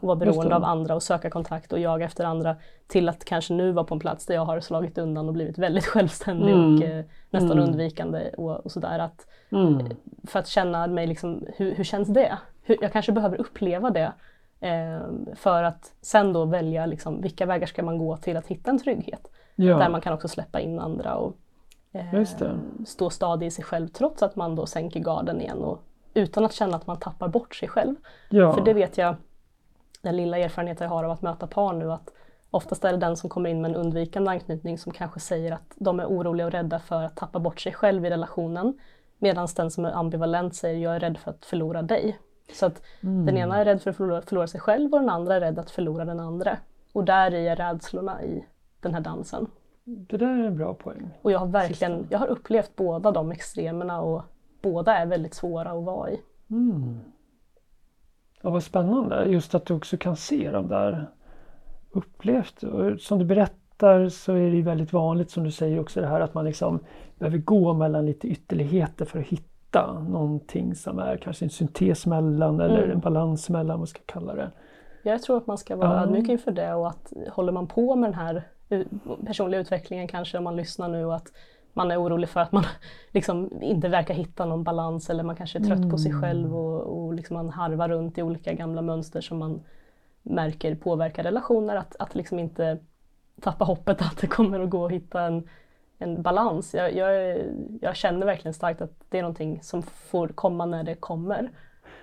[0.00, 2.56] och vara beroende av andra och söka kontakt och jaga efter andra
[2.86, 5.58] till att kanske nu vara på en plats där jag har slagit undan och blivit
[5.58, 6.76] väldigt självständig Mm.
[6.76, 7.64] och eh, nästan Mm.
[7.64, 8.98] undvikande och, och sådär.
[8.98, 9.86] Att, Mm.
[10.26, 12.38] för att känna mig liksom, hur, hur känns det?
[12.62, 14.12] Hur, jag kanske behöver uppleva det
[14.60, 15.00] eh,
[15.34, 18.78] för att sen då välja liksom, vilka vägar ska man gå till att hitta en
[18.78, 19.28] trygghet.
[19.56, 19.78] Ja.
[19.78, 21.36] Där man kan också släppa in andra och
[21.92, 22.10] eh,
[22.86, 25.82] stå stadig i sig själv trots att man då sänker garden igen och
[26.14, 27.94] utan att känna att man tappar bort sig själv.
[28.30, 28.52] ja.
[28.52, 29.14] För det vet jag,
[30.02, 32.12] den lilla erfarenhet jag har av att möta par nu, att
[32.50, 35.74] oftast är det den som kommer in med en undvikande anknytning som kanske säger att
[35.74, 38.78] de är oroliga och rädda för att tappa bort sig själv i relationen.
[39.18, 42.18] Medan den som är ambivalent säger jag är rädd för att förlora dig.
[42.52, 43.26] Så att Mm.
[43.26, 45.58] den ena är rädd för att förlora, förlora sig själv och den andra är rädd
[45.58, 46.58] att förlora den andra.
[46.92, 48.44] Och där är rädslorna i
[48.86, 49.46] den här dansen.
[49.84, 51.10] Det där är en bra poäng.
[51.22, 54.22] Och jag har verkligen, jag har upplevt båda de extremerna och
[54.62, 56.20] båda är väldigt svåra att vara i.
[56.50, 56.98] Mm.
[58.42, 59.24] Ja, vad spännande.
[59.24, 61.10] Just att du också kan se de där
[61.90, 62.62] upplevt.
[62.62, 66.06] Och som du berätt, hittar så är det väldigt vanligt som du säger också det
[66.06, 66.80] här att man liksom
[67.18, 72.60] behöver gå mellan lite ytterligheter för att hitta någonting som är kanske en syntes mellan
[72.60, 72.90] eller Mm.
[72.90, 74.50] en balans mellan vad man ska kalla det.
[75.02, 76.02] Jag tror att man ska vara Ja.
[76.02, 78.42] ödmjuk inför det och att håller man på med den här
[79.26, 81.32] personliga utvecklingen kanske om man lyssnar nu och att
[81.72, 82.64] man är orolig för att man
[83.10, 86.22] liksom inte verkar hitta någon balans eller man kanske är trött på sig Mm.
[86.22, 89.60] själv och, och liksom man harvar runt i olika gamla mönster som man
[90.22, 91.76] märker påverkar relationer.
[91.76, 92.78] Att, att liksom inte
[93.40, 95.48] tappa hoppet att det kommer att gå att hitta en,
[95.98, 96.74] en balans.
[96.74, 97.38] Jag, jag,
[97.80, 101.50] jag känner verkligen starkt att det är någonting som får komma när det kommer.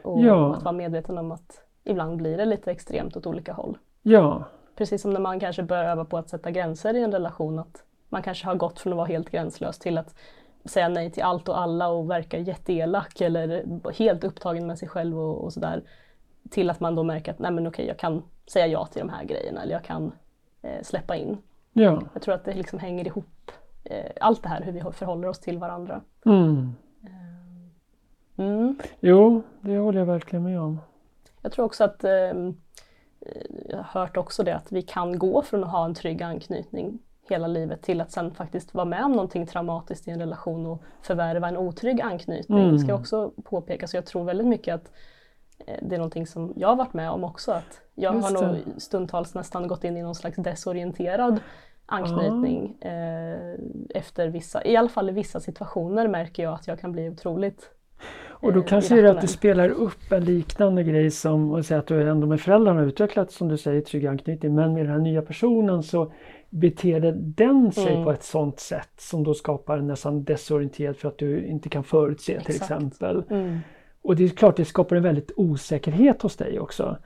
[0.03, 0.55] Och Ja.
[0.55, 3.77] att vara medveten om att ibland blir det lite extremt åt olika håll.
[4.01, 4.43] Ja,
[4.75, 7.59] Precis som när man kanske börjar öva på att sätta gränser i en relation.
[7.59, 10.15] Att man kanske har gått från att vara helt gränslös till att
[10.65, 15.19] säga nej till allt och alla och verka jätteelak eller helt upptagen med sig själv
[15.19, 15.83] och, och sådär.
[16.49, 19.09] Till att man då märker att nej men okej, jag kan säga ja till de
[19.09, 20.11] här grejerna eller jag kan
[20.61, 21.37] eh, släppa in.
[21.73, 22.01] ja.
[22.13, 23.51] Jag tror att det liksom hänger ihop.
[23.83, 26.01] Eh, allt det här hur vi förhåller oss till varandra.
[26.25, 26.75] Mm.
[28.37, 28.79] Mm.
[28.99, 30.79] Jo, det håller jag verkligen med om.
[31.41, 32.33] Jag tror också att eh,
[33.75, 36.99] hört också det att vi kan gå från att ha en trygg anknytning
[37.29, 40.83] hela livet till att sen faktiskt vara med om någonting traumatiskt i en relation och
[41.01, 42.59] förvärva en otrygg anknytning.
[42.59, 42.73] Mm.
[42.73, 43.91] Det ska också påpekas.
[43.91, 44.91] Så jag tror väldigt mycket att
[45.67, 47.51] eh, det är någonting som jag har varit med om också.
[47.51, 48.81] Att jag Just har nog det.
[48.81, 51.39] stundtals nästan gått in i någon slags desorienterad
[51.85, 52.81] anknytning.
[52.81, 53.55] Eh,
[53.89, 57.69] efter vissa, i alla fall i vissa situationer märker jag att jag kan bli otroligt
[58.43, 61.65] Och då eh, kanske är det att du spelar upp en liknande grej som att
[61.65, 64.85] säga att du ändå med föräldrarna har utvecklat som du säger trygg anknytning men med
[64.85, 66.11] den här nya personen så
[66.49, 68.03] beter den sig Mm.
[68.03, 72.39] på ett sånt sätt som då skapar nästan desorienterad för att du inte kan förutse
[72.41, 72.61] till Exakt.
[72.61, 73.23] exempel.
[73.29, 73.59] Mm.
[74.01, 76.97] Och det är klart det skapar en väldigt osäkerhet hos dig också.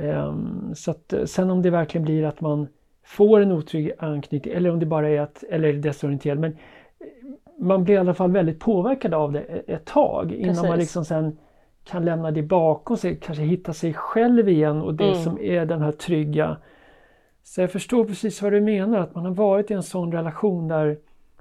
[0.00, 2.68] Ehm, så att eh, sen om det verkligen blir att man
[3.04, 6.56] får en otrygg anknytning eller om det bara är att, eller desorienterad men eh,
[7.58, 11.04] man blir i alla fall väldigt påverkad av det e- ett tag innan man liksom
[11.04, 11.38] sen
[11.84, 15.22] kan lämna det bakom sig, kanske hitta sig själv igen och det Mm.
[15.22, 16.56] som är den här trygga.
[17.42, 20.68] Så jag förstår precis vad du menar, att man har varit i en sån relation
[20.68, 20.96] där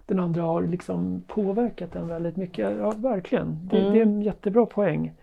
[0.05, 2.77] den andra har liksom påverkat en väldigt mycket.
[2.79, 3.59] Ja, verkligen.
[3.71, 3.93] Det, Mm.
[3.93, 5.13] det är en jättebra poäng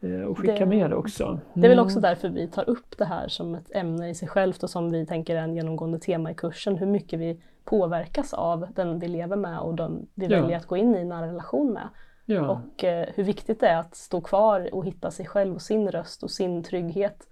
[0.00, 1.38] eh, att skicka Det- med också.
[1.54, 1.84] Det är väl Mm.
[1.84, 4.90] också därför vi tar upp det här som ett ämne i sig självt och som
[4.90, 6.76] vi tänker är en genomgående tema i kursen.
[6.76, 10.40] Hur mycket vi påverkas av den vi lever med och den vi Ja.
[10.40, 11.88] väljer att gå in i en nära relation med.
[12.24, 15.62] Ja, Och eh, hur viktigt det är att stå kvar och hitta sig själv och
[15.62, 17.28] sin röst och sin trygghet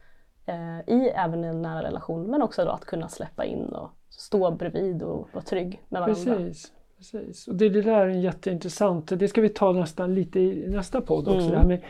[0.47, 2.22] eh, i även en nära relation.
[2.22, 6.35] Men också då att kunna släppa in och stå bredvid och vara trygg med varandra.
[6.37, 6.72] precis.
[6.99, 7.49] precis.
[7.49, 9.18] Och det, det där är jätteintressant.
[9.18, 11.41] Det ska vi ta nästan lite i nästa podd också.
[11.41, 11.51] Mm.
[11.51, 11.80] Det här med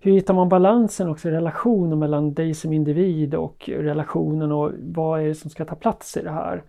[0.00, 5.20] hur hittar man balansen också i relationen mellan dig som individ och relationen och vad
[5.20, 6.62] är det som ska ta plats i det här.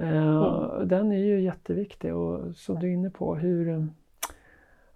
[0.00, 3.84] Eh, Den är ju jätteviktig och som du är inne på, hur, eh,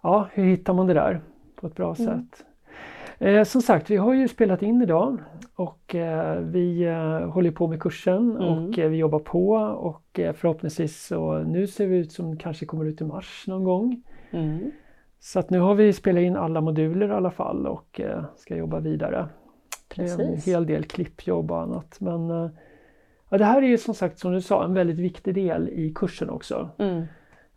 [0.03, 1.21] ja, hur hittar man det där
[1.55, 2.05] på ett bra Mm.
[2.05, 2.45] sätt?
[3.19, 5.17] Eh, som sagt, vi har ju spelat in idag
[5.55, 8.43] och eh, vi eh, håller på med kursen Mm.
[8.67, 12.85] och eh, vi jobbar på och förhoppningsvis så nu ser vi ut som kanske kommer
[12.85, 14.03] ut i mars någon gång.
[14.31, 14.71] Mm.
[15.19, 18.01] Så att nu har vi spelat in alla moduler i alla fall och
[18.35, 19.27] ska jobba vidare.
[19.95, 20.47] Det är en Precis.
[20.47, 21.97] hel del klippjobb och annat.
[21.99, 22.49] Men
[23.35, 25.93] ja, det här är ju som sagt som du sa en väldigt viktig del i
[25.95, 26.69] kursen också.
[26.77, 27.03] Mm.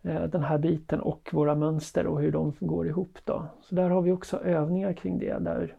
[0.01, 3.45] Eh, Den här biten och våra mönster och hur de går ihop då.
[3.61, 5.37] Så där har vi också övningar kring det.
[5.39, 5.75] Där,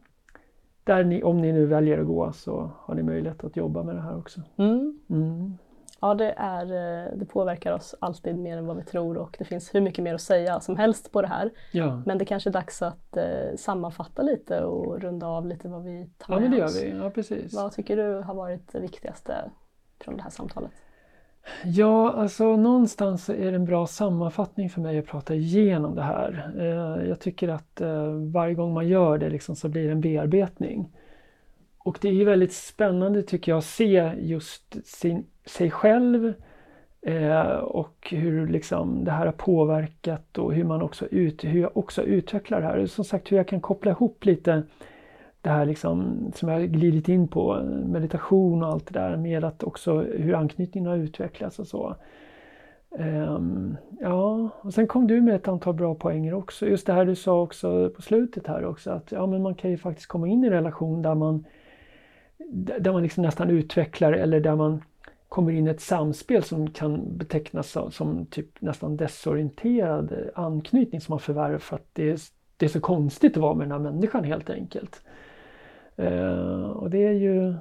[0.85, 3.95] där ni, om ni nu väljer att gå så har ni möjlighet att jobba med
[3.95, 4.41] det här också.
[4.57, 4.99] Mm.
[5.11, 5.59] Mm.
[6.01, 9.45] Ja, det, är, eh, det påverkar oss alltid mer än vad vi tror och det
[9.45, 11.51] finns hur mycket mer att säga som helst på det här.
[11.73, 12.03] Ja.
[12.07, 16.11] Men det kanske är dags att eh, sammanfatta lite och runda av lite vad vi
[16.19, 16.83] tar ja, med men det gör oss.
[16.83, 16.99] vi.
[16.99, 17.55] Ja, precis.
[17.55, 19.51] Vad tycker du har varit det viktigaste
[20.01, 20.71] från det här samtalet?
[21.65, 26.53] Ja, alltså någonstans är det en bra sammanfattning för mig att prata igenom det här.
[26.59, 30.01] Eh, jag tycker att eh, varje gång man gör det liksom så blir det en
[30.01, 30.93] bearbetning.
[31.79, 36.35] Och det är ju väldigt spännande tycker jag att se just sin, sig själv
[37.03, 41.77] eh, och hur liksom det här har påverkat och hur man också, ut, hur jag
[41.77, 42.87] också utvecklar det här.
[42.87, 44.63] Som sagt hur jag kan koppla ihop lite
[45.43, 49.62] det här liksom, som jag glidit in på, meditation och allt det där med att
[49.62, 51.97] också hur anknytningen har utvecklats och så.
[52.91, 56.66] Um, ja, och sen kom du med ett antal bra poänger också.
[56.66, 59.70] Just det här du sa också på slutet här också att ja, men man kan
[59.70, 61.45] ju faktiskt komma in i en relation där man
[62.78, 64.82] där man liksom nästan utvecklar eller där man
[65.28, 71.12] kommer in i ett samspel som kan betecknas som, som typ nästan desorienterad anknytning som
[71.12, 72.18] man förvärvar för att det är,
[72.57, 75.03] det är så konstigt att vara med den här människan helt enkelt.
[76.01, 77.55] Eh, och det är ju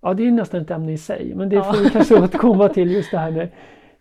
[0.00, 1.62] Ja, det är nästan ett ämne i sig, men det Ja.
[1.72, 3.48] får vi kanske återkomma till just det här med,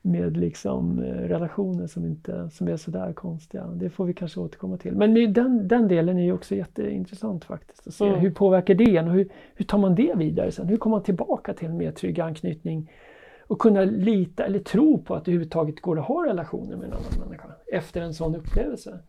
[0.02, 3.68] med liksom eh, relationer som, inte, som är sådär konstiga.
[3.68, 4.96] Det får vi kanske återkomma till.
[4.96, 7.88] Men den, den delen är ju också jätteintressant faktiskt.
[7.88, 8.20] Att se Mm.
[8.20, 10.68] Hur påverkar det en och hur, hur tar man det vidare sen?
[10.68, 12.92] Hur kommer man tillbaka till en mer trygg anknytning
[13.48, 16.94] och kunna lita eller tro på att det överhuvudtaget går att ha relationer med en
[16.94, 19.00] annan människa efter en sån upplevelse?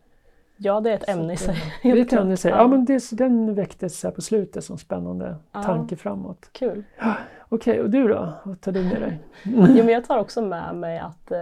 [0.61, 1.55] Ja, det är ett ämne i sig.
[1.83, 2.21] Det är ett klart.
[2.21, 2.51] ämne i sig.
[2.51, 5.63] Ja, men det, den väcktes här på slutet som spännande Ja.
[5.63, 6.49] tanke framåt.
[6.51, 6.83] Kul.
[7.49, 8.33] Okej, och du då?
[8.43, 9.19] Vad tar du med dig?
[9.43, 11.37] Jo, men jag tar också med mig att eh,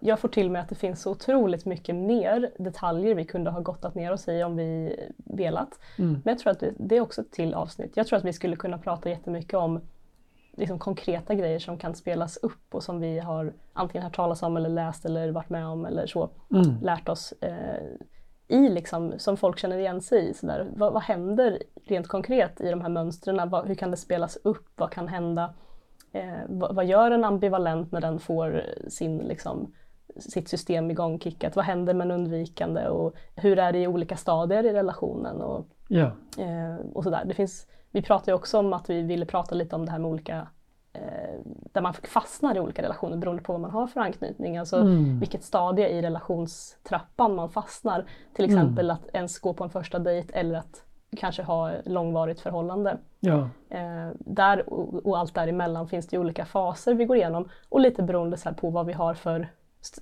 [0.00, 3.60] jag får till mig att det finns så otroligt mycket mer detaljer vi kunde ha
[3.60, 5.78] gottat ner oss i om vi velat.
[5.98, 6.10] Mm.
[6.24, 7.92] Men jag tror att vi, det är också ett till avsnitt.
[7.96, 9.80] Jag tror att vi skulle kunna prata jättemycket om
[10.56, 14.56] liksom, konkreta grejer som kan spelas upp och som vi har antingen hört talas om
[14.56, 16.80] eller läst eller varit med om eller så Mm.
[16.82, 17.82] lärt oss eh,
[18.48, 20.34] i liksom, som folk känner igen sig i.
[20.34, 20.66] Sådär.
[20.76, 23.50] Vad, vad händer rent konkret i de här mönstren?
[23.50, 24.66] Vad, hur kan det spelas upp?
[24.76, 25.54] Vad kan hända?
[26.12, 29.72] Eh, vad, vad gör en ambivalent när den får sin, liksom,
[30.16, 31.56] sitt system igångkickat?
[31.56, 32.88] Vad händer med en undvikande?
[32.88, 35.42] Och hur är det i olika stadier i relationen?
[35.42, 36.10] Och, Ja.
[36.38, 37.22] eh, och sådär.
[37.26, 37.66] Det finns,
[37.96, 40.48] vi pratade ju också om att vi ville prata lite om det här med olika
[40.92, 41.40] eh,
[41.72, 44.58] där man fastnar i olika relationer beroende på vad man har för anknytning.
[44.58, 45.18] Alltså Mm.
[45.20, 48.04] vilket stadie i relationstrappan man fastnar.
[48.34, 50.84] Till exempel att ens gå på en första dejt eller att
[51.16, 52.98] kanske ha långvarigt förhållande.
[53.20, 53.48] Ja.
[53.70, 57.80] Eh, där och, och allt däremellan finns det ju olika faser vi går igenom och
[57.80, 59.48] lite beroende så på vad vi har för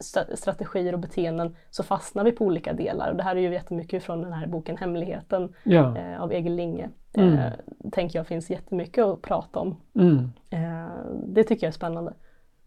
[0.01, 3.11] st- strategier och beteenden så fastnar vi på olika delar.
[3.11, 5.97] Och det här är ju jättemycket från den här boken Hemligheten Ja.
[5.99, 6.91] eh, av Egil Linge.
[7.15, 7.35] Mm.
[7.39, 7.53] Eh,
[7.93, 9.77] tänker jag finns jättemycket att prata om.
[9.95, 10.19] Mm.
[10.51, 10.89] Eh,
[11.27, 12.13] det tycker jag är spännande.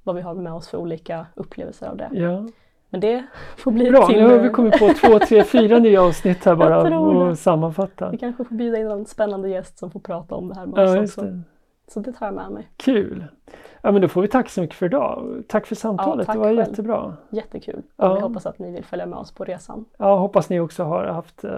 [0.04, 2.10] Vad vi har med oss för olika upplevelser av det.
[2.14, 2.48] ja.
[2.90, 3.26] Men det
[3.58, 4.16] får bli Bra, till...
[4.24, 8.10] nu har vi kommit på två, tre, fyra nya avsnitt här bara och sammanfatta.
[8.10, 10.80] Vi kanske får bjuda in en spännande gäst som får prata om det här med
[10.80, 11.30] Ja, oss just också.
[11.92, 12.68] Så det tar jag med mig.
[12.78, 13.26] Kul!
[13.82, 15.44] Ja, men då får vi tacka så mycket för idag.
[15.48, 16.60] Tack för samtalet, tack det var själv.
[16.60, 17.14] jättebra.
[17.30, 17.82] Jättekul.
[17.96, 18.14] Ja.
[18.14, 19.86] Vi hoppas att ni vill följa med oss på resan.
[19.98, 21.52] Ja, hoppas ni också har haft eh,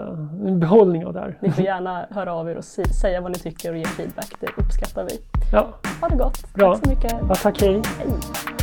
[0.46, 1.38] en behållning av det här.
[1.40, 4.34] Ni får gärna höra av er och säga vad ni tycker och ge feedback.
[4.40, 5.18] Det uppskattar vi.
[5.52, 5.68] Ja,
[6.00, 6.54] Ha det gott.
[6.54, 6.74] Bra.
[6.74, 7.12] Tack så mycket.
[7.28, 7.82] ja tack, hej!
[7.98, 8.59] Hej.